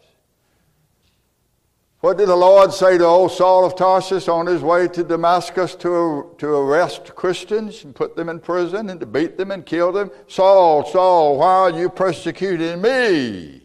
[2.00, 5.74] What did the Lord say to old Saul of Tarsus on his way to Damascus
[5.76, 9.90] to, to arrest Christians and put them in prison and to beat them and kill
[9.90, 10.12] them?
[10.28, 13.62] Saul, Saul, why are you persecuting me?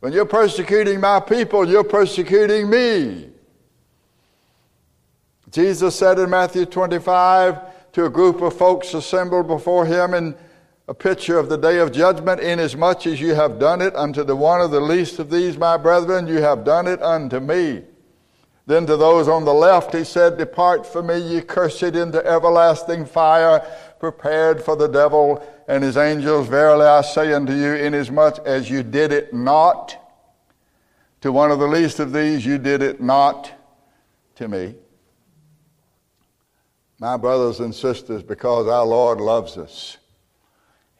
[0.00, 3.28] When you're persecuting my people, you're persecuting me.
[5.50, 10.34] Jesus said in Matthew 25 to a group of folks assembled before him in
[10.90, 14.34] a picture of the day of judgment, inasmuch as you have done it unto the
[14.34, 17.80] one of the least of these, my brethren, you have done it unto me.
[18.66, 23.06] Then to those on the left, he said, Depart from me, ye cursed, into everlasting
[23.06, 23.64] fire,
[24.00, 26.48] prepared for the devil and his angels.
[26.48, 29.96] Verily I say unto you, inasmuch as you did it not
[31.20, 33.48] to one of the least of these, you did it not
[34.34, 34.74] to me.
[36.98, 39.96] My brothers and sisters, because our Lord loves us,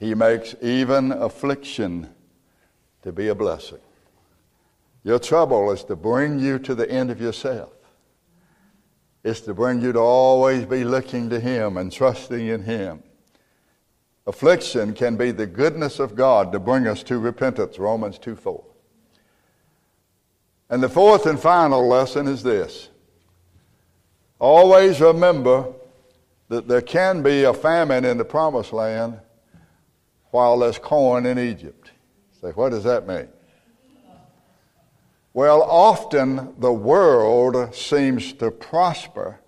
[0.00, 2.08] he makes even affliction
[3.02, 3.78] to be a blessing.
[5.04, 7.72] Your trouble is to bring you to the end of yourself.
[9.22, 13.02] It's to bring you to always be looking to Him and trusting in Him.
[14.26, 18.64] Affliction can be the goodness of God to bring us to repentance, Romans 2 4.
[20.70, 22.88] And the fourth and final lesson is this
[24.38, 25.74] always remember
[26.48, 29.20] that there can be a famine in the promised land
[30.31, 31.90] while there's corn in Egypt.
[32.40, 33.29] Say, what does that mean?
[35.33, 39.38] Well, often the world seems to prosper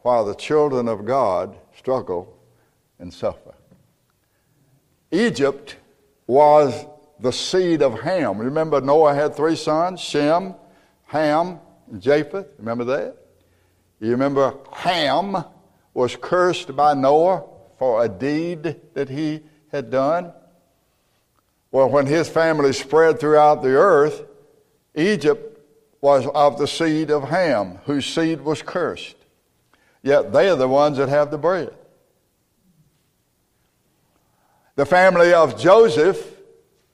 [0.00, 2.38] while the children of God struggle
[2.98, 3.54] and suffer.
[5.10, 5.76] Egypt
[6.26, 6.86] was
[7.18, 8.38] the seed of Ham.
[8.38, 10.54] Remember, Noah had three sons Shem,
[11.06, 12.48] Ham, and Japheth.
[12.58, 13.16] Remember that?
[14.00, 15.44] You remember Ham
[15.94, 17.44] was cursed by Noah
[17.78, 19.42] for a deed that he
[19.76, 20.32] had done?
[21.70, 24.24] Well, when his family spread throughout the earth,
[24.94, 25.60] Egypt
[26.00, 29.16] was of the seed of Ham, whose seed was cursed.
[30.02, 31.74] Yet they are the ones that have the bread.
[34.76, 36.22] The family of Joseph,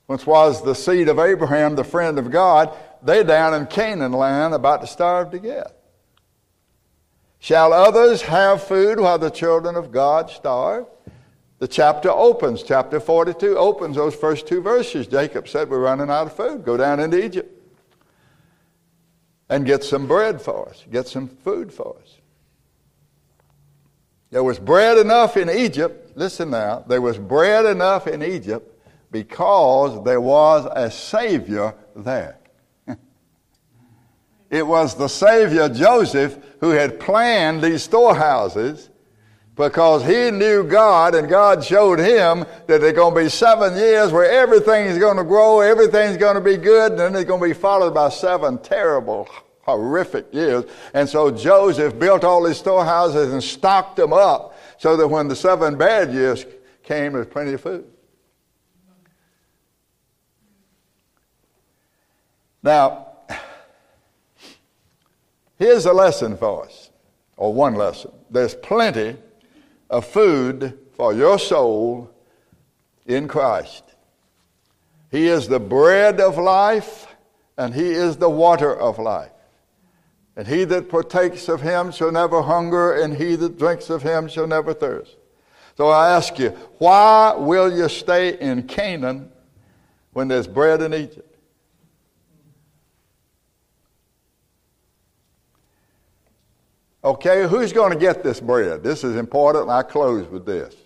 [0.06, 4.54] which was the seed of Abraham, the friend of God, they're down in Canaan land
[4.54, 5.74] about to starve to death.
[7.38, 10.86] Shall others have food while the children of God starve?
[11.62, 15.06] The chapter opens, chapter 42 opens those first two verses.
[15.06, 16.64] Jacob said, We're running out of food.
[16.64, 17.56] Go down into Egypt
[19.48, 22.16] and get some bread for us, get some food for us.
[24.32, 26.16] There was bread enough in Egypt.
[26.16, 32.40] Listen now, there was bread enough in Egypt Because there was a Savior there.
[34.50, 38.90] it was the Savior, Joseph, who had planned these storehouses
[39.62, 44.10] because he knew God and God showed him that there's going to be seven years
[44.10, 47.46] where everything's going to grow, everything's going to be good, and then it's going to
[47.46, 49.28] be followed by seven terrible,
[49.60, 50.64] horrific years.
[50.94, 55.36] And so Joseph built all these storehouses and stocked them up so that when the
[55.36, 56.44] seven bad years
[56.82, 57.84] came, there's plenty of food.
[62.64, 63.12] Now,
[65.56, 66.90] here's a lesson for us,
[67.36, 68.10] or one lesson.
[68.28, 69.16] There's plenty
[69.92, 72.10] of food for your soul
[73.06, 73.84] in Christ.
[75.10, 77.06] He is the bread of life,
[77.56, 79.30] and He is the water of life.
[80.36, 84.28] And he that partakes of him shall never hunger, and he that drinks of him
[84.28, 85.16] shall never thirst.
[85.76, 89.30] So I ask you, why will you stay in Canaan
[90.12, 91.31] when there's bread in Egypt?
[97.04, 98.82] Okay, who's going to get this bread?
[98.82, 100.76] This is important, I close with this.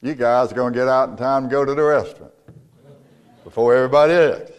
[0.00, 2.32] You guys are going to get out in time and go to the restaurant
[3.44, 4.50] before everybody else.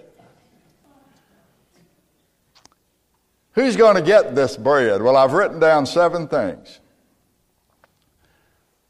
[3.53, 5.01] Who's going to get this bread?
[5.01, 6.80] Well, I've written down seven things.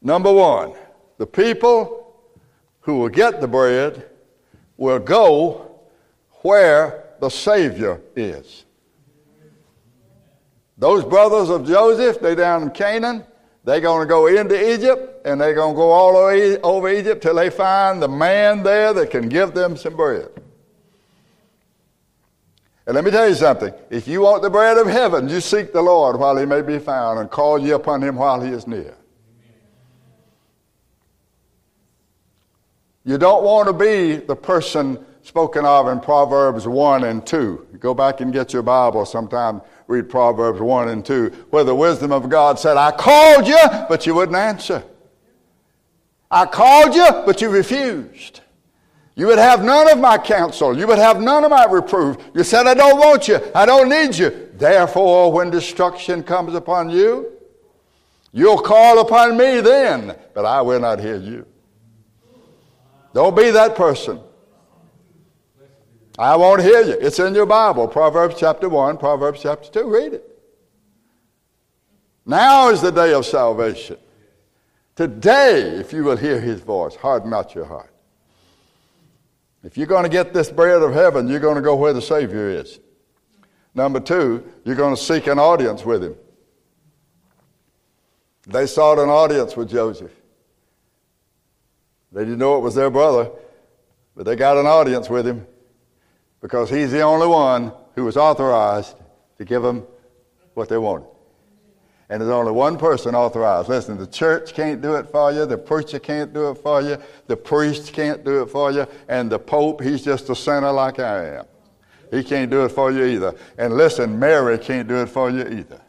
[0.02, 0.74] Number one,
[1.16, 2.14] the people
[2.80, 4.10] who will get the bread
[4.76, 5.80] will go
[6.42, 8.64] where the Savior is.
[10.80, 13.22] Those brothers of Joseph, they down in Canaan,
[13.64, 17.34] they're going to go into Egypt and they're going to go all over Egypt till
[17.34, 20.30] they find the man there that can give them some bread.
[22.86, 23.74] And let me tell you something.
[23.90, 26.78] If you want the bread of heaven, you seek the Lord while he may be
[26.78, 28.96] found and call ye upon him while he is near.
[33.04, 37.66] You don't want to be the person spoken of in Proverbs 1 and 2.
[37.78, 39.60] Go back and get your Bible sometime
[39.90, 44.06] read Proverbs 1 and 2, where the wisdom of God said, I called you, but
[44.06, 44.84] you wouldn't answer.
[46.30, 48.40] I called you, but you refused.
[49.16, 50.78] You would have none of my counsel.
[50.78, 52.16] You would have none of my reproof.
[52.34, 53.40] You said, I don't want you.
[53.52, 54.48] I don't need you.
[54.54, 57.32] Therefore, when destruction comes upon you,
[58.32, 61.44] you'll call upon me then, but I will not hear you.
[63.12, 64.20] Don't be that person.
[66.20, 66.98] I won't hear you.
[67.00, 69.88] It's in your Bible, Proverbs chapter 1, Proverbs chapter 2.
[69.88, 70.38] Read it.
[72.26, 73.96] Now is the day of salvation.
[74.96, 77.90] Today, if you will hear his voice, harden not your heart.
[79.64, 82.02] If you're going to get this bread of heaven, you're going to go where the
[82.02, 82.80] Savior is.
[83.74, 86.16] Number two, you're going to seek an audience with him.
[88.46, 90.12] They sought an audience with Joseph.
[92.12, 93.30] They didn't know it was their brother,
[94.14, 95.46] but they got an audience with him
[96.40, 98.96] because he's the only one who was authorized
[99.38, 99.86] to give them
[100.54, 101.08] what they wanted.
[102.08, 103.68] And there's only one person authorized.
[103.68, 106.98] Listen, the church can't do it for you, the preacher can't do it for you,
[107.28, 110.98] the priest can't do it for you, and the pope, he's just a sinner like
[110.98, 111.44] I am.
[112.10, 113.36] He can't do it for you either.
[113.56, 115.80] And listen, Mary can't do it for you either.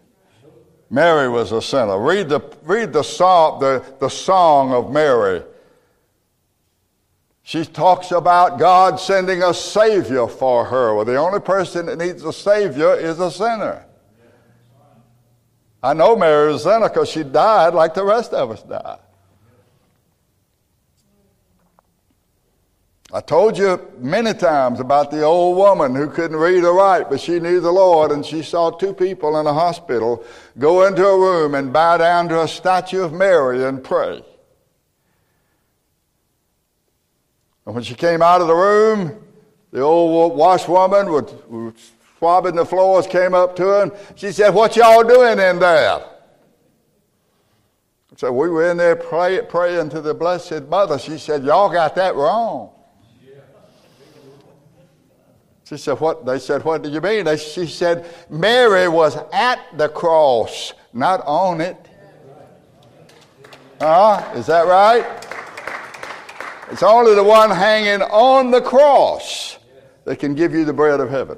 [0.92, 1.98] Mary was a sinner.
[1.98, 5.42] Read the, read the, song, the, the song of Mary
[7.52, 10.96] she talks about God sending a Savior for her.
[10.96, 13.86] Well, the only person that needs a Savior is a sinner.
[15.84, 19.00] I know Mary is a sinner because she died like the rest of us died.
[23.12, 27.20] I told you many times about the old woman who couldn't read or write, but
[27.20, 30.24] she knew the Lord, and she saw two people in a hospital
[30.58, 34.24] go into a room and bow down to a statue of Mary and pray.
[37.66, 39.24] And when she came out of the room,
[39.72, 41.74] the old washwoman was
[42.18, 46.06] swabbing the floors came up to her she said, What y'all doing in there?
[48.18, 51.00] So we were in there pray, praying to the Blessed Mother.
[51.00, 52.70] She said, Y'all got that wrong.
[55.64, 56.26] She said, What?
[56.26, 57.26] They said, What do you mean?
[57.38, 61.78] She said, Mary was at the cross, not on it.
[63.80, 64.34] Huh?
[64.36, 65.31] Is that right?
[66.72, 69.60] It's only the one hanging on the cross
[70.06, 71.38] that can give you the bread of heaven.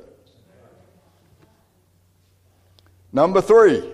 [3.11, 3.93] Number three.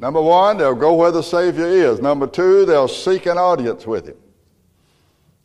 [0.00, 2.00] Number one, they'll go where the Savior is.
[2.00, 4.16] Number two, they'll seek an audience with Him.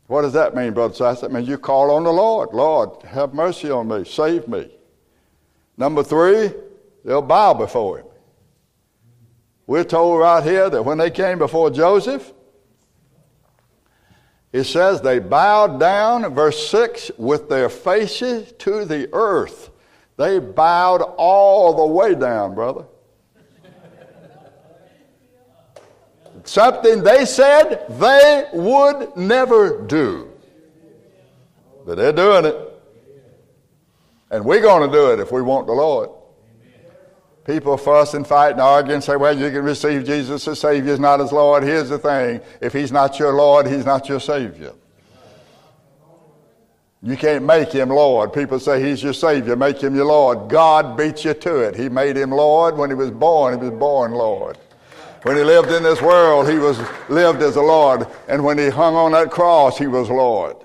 [0.08, 1.22] What does that mean, Brother Silas?
[1.22, 2.50] That means you call on the Lord.
[2.54, 4.06] Lord, have mercy on me.
[4.06, 4.72] Save me.
[5.78, 6.52] Number three,
[7.06, 8.08] they'll bow before Him.
[9.68, 12.34] We're told right here that when they came before Joseph,
[14.54, 19.70] It says they bowed down, verse 6, with their faces to the earth.
[20.16, 22.86] They bowed all the way down, brother.
[26.44, 30.32] Something they said they would never do.
[31.86, 32.56] But they're doing it.
[34.32, 36.10] And we're going to do it if we want the Lord.
[37.48, 40.92] People fuss and fight and argue and say, well, you can receive Jesus as Savior,
[40.92, 41.64] he's not as Lord.
[41.64, 44.74] Here's the thing if He's not your Lord, He's not your Savior.
[47.02, 48.34] You can't make Him Lord.
[48.34, 50.50] People say He's your Savior, make Him your Lord.
[50.50, 51.78] God beat you to it.
[51.78, 54.58] He made Him Lord when He was born, He was born Lord.
[55.24, 56.78] When He lived in this world, He was
[57.08, 58.08] lived as a Lord.
[58.28, 60.58] And when He hung on that cross, He was Lord.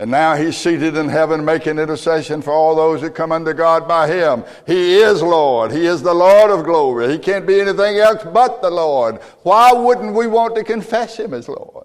[0.00, 3.86] And now he's seated in heaven making intercession for all those that come unto God
[3.86, 4.44] by him.
[4.66, 5.70] He is Lord.
[5.72, 7.12] He is the Lord of glory.
[7.12, 9.16] He can't be anything else but the Lord.
[9.42, 11.84] Why wouldn't we want to confess him as Lord?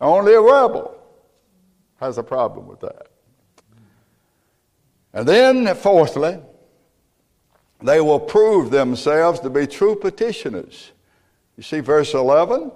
[0.00, 0.96] Only a rebel
[2.00, 3.08] has a problem with that.
[5.12, 6.38] And then, fourthly,
[7.82, 10.92] they will prove themselves to be true petitioners.
[11.58, 12.72] You see, verse 11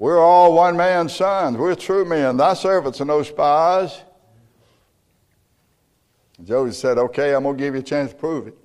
[0.00, 1.58] we're all one man's sons.
[1.58, 2.38] We're true men.
[2.38, 4.00] Thy servants are no spies.
[6.42, 8.56] Joseph said, Okay, I'm going to give you a chance to prove it.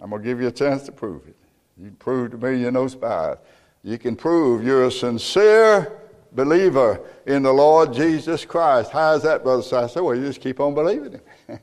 [0.00, 1.34] I'm going to give you a chance to prove it.
[1.76, 3.38] You can prove to me you're no spies.
[3.82, 5.98] You can prove you're a sincere
[6.30, 8.92] believer in the Lord Jesus Christ.
[8.92, 11.20] How is that, Brother Silas, Well, you just keep on believing Him.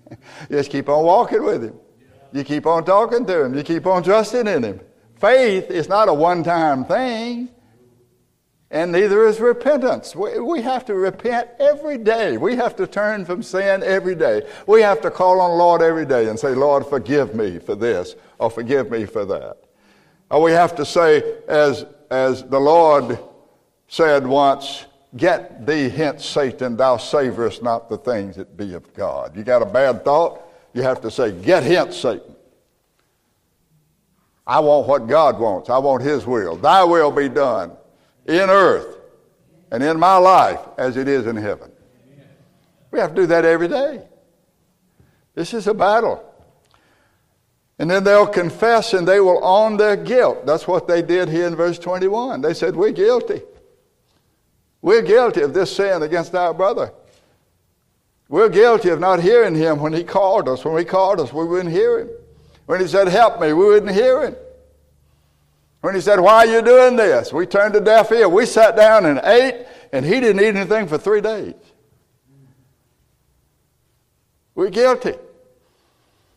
[0.49, 1.79] you just keep on walking with Him.
[2.33, 3.55] You keep on talking to Him.
[3.55, 4.81] You keep on trusting in Him.
[5.19, 7.49] Faith is not a one time thing,
[8.71, 10.15] and neither is repentance.
[10.15, 12.37] We, we have to repent every day.
[12.37, 14.47] We have to turn from sin every day.
[14.65, 17.75] We have to call on the Lord every day and say, Lord, forgive me for
[17.75, 19.57] this, or forgive me for that.
[20.31, 23.19] Or we have to say, as, as the Lord
[23.87, 24.85] said once,
[25.17, 29.35] Get thee hence, Satan, thou savorest not the things that be of God.
[29.35, 30.39] You got a bad thought?
[30.73, 32.35] You have to say, Get hence, Satan.
[34.49, 35.69] I want what God wants.
[35.69, 36.55] I want His will.
[36.55, 37.71] Thy will be done
[38.25, 38.97] in earth
[39.69, 41.71] and in my life as it is in heaven.
[42.89, 44.01] We have to do that every day.
[45.35, 46.25] This is a battle.
[47.77, 50.47] And then they'll confess and they will own their guilt.
[50.47, 52.41] That's what they did here in verse 21.
[52.41, 53.43] They said, We're guilty.
[54.81, 56.91] We're guilty of this sin against our brother.
[58.29, 60.65] We're guilty of not hearing him when he called us.
[60.65, 62.09] When he called us, we wouldn't hear him.
[62.69, 64.35] When he said, Help me, we wouldn't hear him.
[65.81, 67.33] When he said, Why are you doing this?
[67.33, 68.29] We turned a deaf ear.
[68.29, 71.55] We sat down and ate, and he didn't eat anything for three days.
[74.53, 75.15] We're guilty.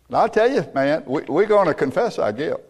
[0.08, 2.62] And I'll tell you, man, we, we're going to confess our guilt.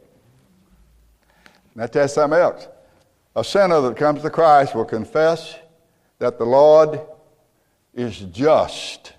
[1.79, 2.67] I tell you something else.
[3.37, 5.57] A sinner that comes to Christ will confess
[6.19, 7.01] that the Lord
[7.95, 9.13] is just.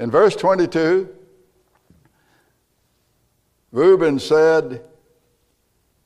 [0.00, 1.15] In verse 22,
[3.76, 4.82] Reuben said,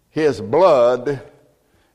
[0.09, 1.23] His blood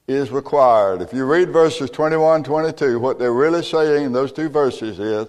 [0.07, 1.01] is required.
[1.01, 5.27] If you read verses 21 22, what they're really saying in those two verses is,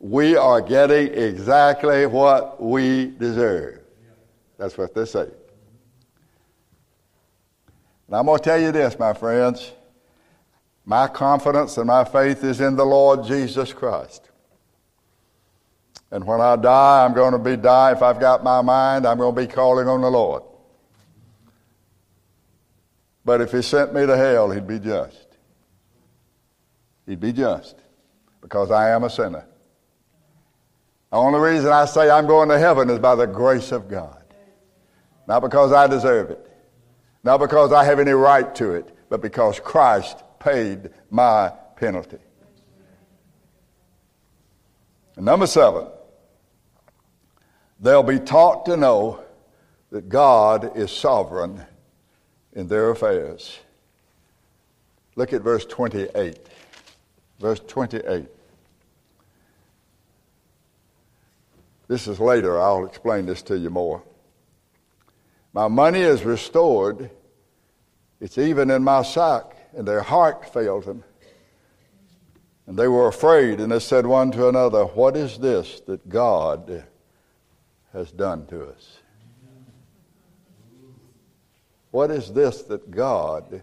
[0.00, 3.82] we are getting exactly what we deserve.
[4.58, 5.28] That's what they say.
[8.08, 9.70] And I'm going to tell you this, my friends.
[10.84, 14.25] My confidence and my faith is in the Lord Jesus Christ.
[16.10, 17.92] And when I die, I'm going to be die.
[17.92, 20.42] If I've got my mind, I'm going to be calling on the Lord.
[23.24, 25.26] But if he sent me to hell, he'd be just.
[27.06, 27.76] He'd be just
[28.40, 29.44] because I am a sinner.
[31.10, 34.22] The only reason I say I'm going to heaven is by the grace of God.
[35.26, 36.50] Not because I deserve it.
[37.24, 42.18] Not because I have any right to it, but because Christ paid my penalty.
[45.16, 45.88] And number seven,
[47.80, 49.22] They'll be taught to know
[49.90, 51.62] that God is sovereign
[52.52, 53.58] in their affairs.
[55.14, 56.38] Look at verse 28.
[57.38, 58.26] Verse 28.
[61.88, 62.60] This is later.
[62.60, 64.02] I'll explain this to you more.
[65.52, 67.10] My money is restored.
[68.20, 71.04] It's even in my sack, and their heart failed them.
[72.66, 76.84] And they were afraid, and they said one to another, What is this that God
[77.96, 78.98] has done to us.
[81.90, 83.62] What is this that God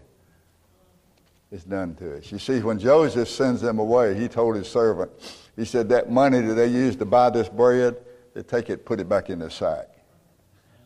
[1.52, 2.32] has done to us?
[2.32, 5.12] You see, when Joseph sends them away, he told his servant,
[5.54, 7.96] he said, that money that they used to buy this bread,
[8.34, 9.88] they take it, put it back in their sack.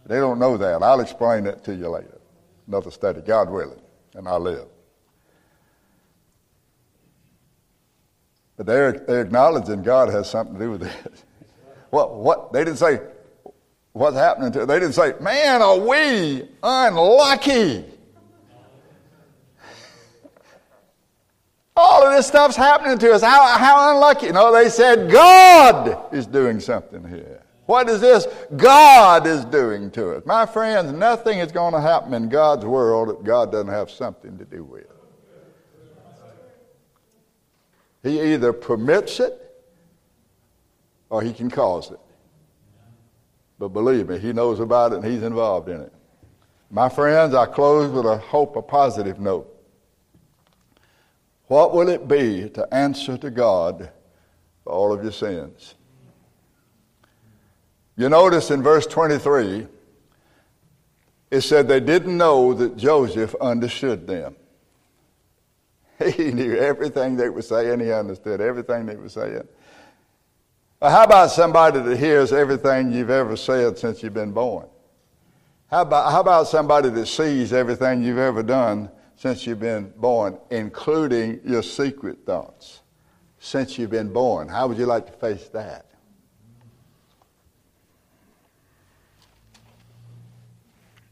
[0.05, 0.82] They don't know that.
[0.82, 2.20] I'll explain that to you later.
[2.66, 3.80] Another study, God willing,
[4.14, 4.66] and I live.
[8.59, 11.24] But they're, they're acknowledging God has something to do with it.
[11.90, 12.53] what, what?
[12.53, 13.01] They didn't say,
[13.93, 17.84] what's happening to They didn't say, man, are we unlucky.
[21.76, 23.22] All of this stuff's happening to us.
[23.22, 24.32] How, how unlucky.
[24.32, 27.43] No, they said, God is doing something here.
[27.66, 28.26] What is this
[28.57, 30.24] God is doing to us?
[30.24, 34.39] My friends, nothing is going to happen in God's world that God doesn't have something
[34.39, 34.86] to do with.
[38.03, 39.34] He either permits it
[41.11, 42.01] or he can cause it.
[43.59, 45.92] But believe me, he knows about it and he's involved in it.
[46.70, 49.54] My friends, I close with a hope, a positive note.
[51.46, 53.90] What will it be to answer to God
[54.62, 55.74] for all of your sins?
[57.96, 59.66] You notice in verse 23,
[61.30, 64.36] it said they didn't know that Joseph understood them.
[66.14, 69.48] He knew everything they were saying, he understood everything they were saying.
[70.80, 74.68] How about somebody that hears everything you've ever said since you've been born?
[75.68, 80.38] How about, how about somebody that sees everything you've ever done since you've been born,
[80.50, 82.80] including your secret thoughts
[83.40, 84.48] since you've been born?
[84.48, 85.86] How would you like to face that?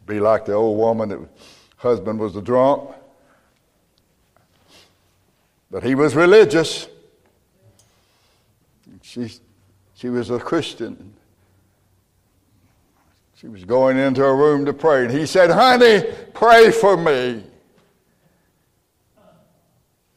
[0.07, 1.19] Be like the old woman that
[1.77, 2.91] husband was a drunk,
[5.73, 6.87] but he was religious.
[9.03, 9.29] She
[10.07, 11.15] she was a Christian.
[13.35, 17.43] She was going into a room to pray, and he said, Honey, pray for me.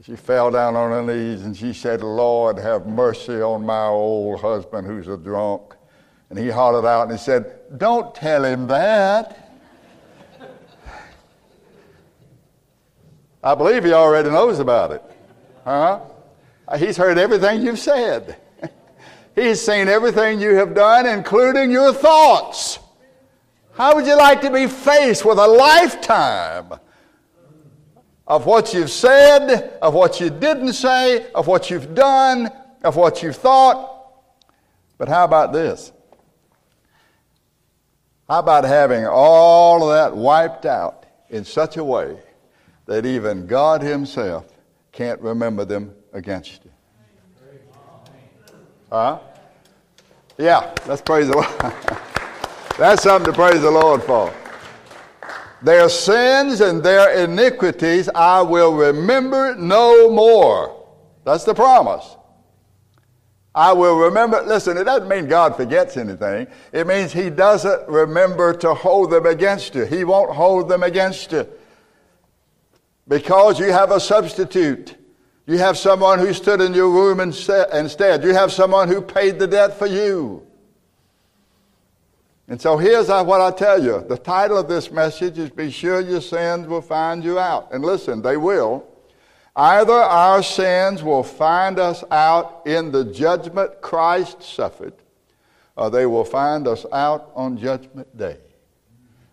[0.03, 4.39] She fell down on her knees and she said, Lord, have mercy on my old
[4.41, 5.73] husband who's a drunk.
[6.29, 9.59] And he hollered out and he said, Don't tell him that.
[13.43, 15.03] I believe he already knows about it.
[15.63, 16.01] Huh?
[16.77, 18.37] He's heard everything you've said.
[19.39, 22.79] He's seen everything you have done, including your thoughts.
[23.73, 26.73] How would you like to be faced with a lifetime
[28.27, 32.49] of what you've said, of what you didn't say, of what you've done,
[32.83, 34.11] of what you've thought?
[34.97, 35.93] But how about this?
[38.27, 42.19] How about having all of that wiped out in such a way
[42.87, 44.45] that even God Himself
[44.91, 46.71] can't remember them against you?
[48.91, 49.19] Huh?
[50.39, 51.47] Yeah, let's praise the Lord.
[52.77, 54.33] That's something to praise the Lord for.
[55.61, 60.87] Their sins and their iniquities I will remember no more.
[61.25, 62.15] That's the promise.
[63.53, 64.41] I will remember.
[64.43, 66.47] Listen, it doesn't mean God forgets anything.
[66.71, 69.83] It means He doesn't remember to hold them against you.
[69.83, 71.49] He won't hold them against you.
[73.09, 74.95] Because you have a substitute.
[75.49, 78.23] You have someone who stood in your room instead.
[78.23, 80.45] You have someone who paid the debt for you.
[82.47, 84.05] And so here's what I tell you.
[84.07, 87.73] The title of this message is Be Sure Your Sins Will Find You Out.
[87.73, 88.85] And listen, they will.
[89.55, 94.93] Either our sins will find us out in the judgment Christ suffered,
[95.75, 98.37] or they will find us out on Judgment Day.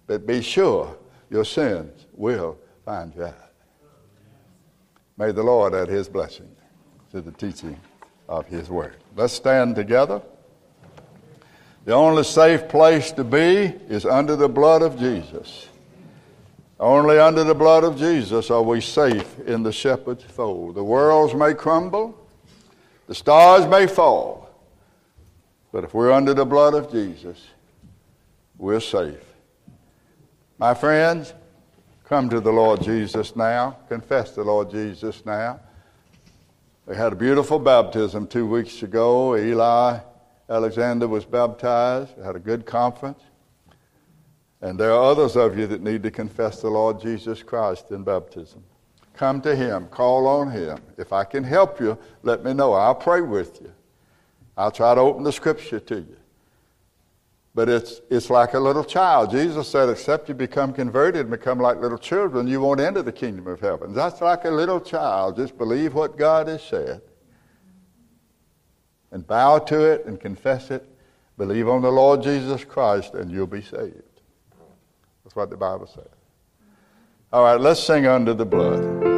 [0.06, 0.96] But be sure
[1.28, 2.56] your sins will
[2.86, 3.45] find you out.
[5.18, 6.54] May the Lord add his blessing
[7.10, 7.78] to the teaching
[8.28, 8.96] of his word.
[9.16, 10.20] Let's stand together.
[11.84, 15.68] The only safe place to be is under the blood of Jesus.
[16.78, 20.74] Only under the blood of Jesus are we safe in the shepherd's fold.
[20.74, 22.14] The worlds may crumble,
[23.06, 24.50] the stars may fall,
[25.72, 27.46] but if we're under the blood of Jesus,
[28.58, 29.24] we're safe.
[30.58, 31.32] My friends,
[32.08, 33.78] Come to the Lord Jesus now.
[33.88, 35.58] Confess the Lord Jesus now.
[36.86, 39.36] We had a beautiful baptism two weeks ago.
[39.36, 39.98] Eli
[40.48, 42.16] Alexander was baptized.
[42.24, 43.20] Had a good conference.
[44.60, 48.04] And there are others of you that need to confess the Lord Jesus Christ in
[48.04, 48.62] baptism.
[49.14, 50.78] Come to Him, call on Him.
[50.96, 52.72] If I can help you, let me know.
[52.72, 53.72] I'll pray with you.
[54.56, 56.16] I'll try to open the scripture to you.
[57.56, 59.30] But it's, it's like a little child.
[59.30, 63.10] Jesus said, except you become converted and become like little children, you won't enter the
[63.10, 63.94] kingdom of heaven.
[63.94, 65.36] That's like a little child.
[65.36, 67.00] Just believe what God has said
[69.10, 70.86] and bow to it and confess it.
[71.38, 74.02] Believe on the Lord Jesus Christ and you'll be saved.
[75.24, 76.04] That's what the Bible says.
[77.32, 79.15] All right, let's sing under the blood.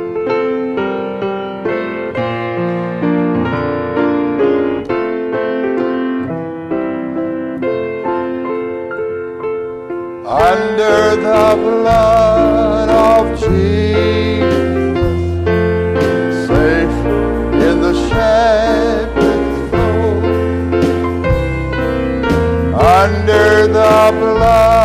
[10.89, 14.49] Under the blood of Jesus,
[16.47, 16.99] safe
[17.63, 20.25] in the shepherd's fold,
[22.75, 24.78] under the blood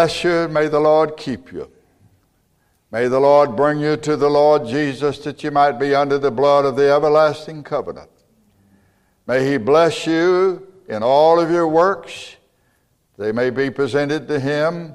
[0.00, 0.48] bless you.
[0.48, 1.70] May the Lord keep you.
[2.90, 6.30] May the Lord bring you to the Lord Jesus that you might be under the
[6.30, 8.08] blood of the everlasting covenant.
[9.26, 12.36] May He bless you in all of your works.
[13.18, 14.94] They may be presented to Him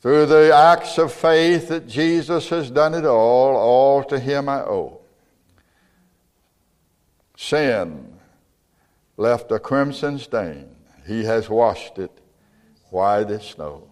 [0.00, 3.54] through the acts of faith that Jesus has done it all.
[3.54, 4.98] All to Him I owe.
[7.36, 8.12] Sin
[9.16, 10.74] left a crimson stain.
[11.06, 12.25] He has washed it
[12.90, 13.88] white as snow.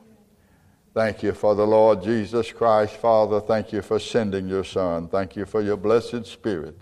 [0.94, 3.40] Thank you for the Lord Jesus Christ, Father.
[3.40, 5.08] Thank you for sending your Son.
[5.08, 6.78] Thank you for your blessed Spirit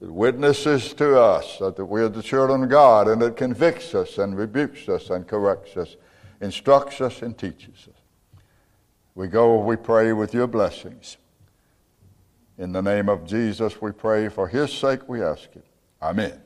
[0.00, 4.18] that witnesses to us that we are the children of God and that convicts us
[4.18, 5.96] and rebukes us and corrects us,
[6.40, 8.42] instructs us and teaches us.
[9.14, 11.16] We go, we pray with your blessings.
[12.56, 14.28] In the name of Jesus, we pray.
[14.28, 15.64] For his sake, we ask it.
[16.00, 16.40] Amen.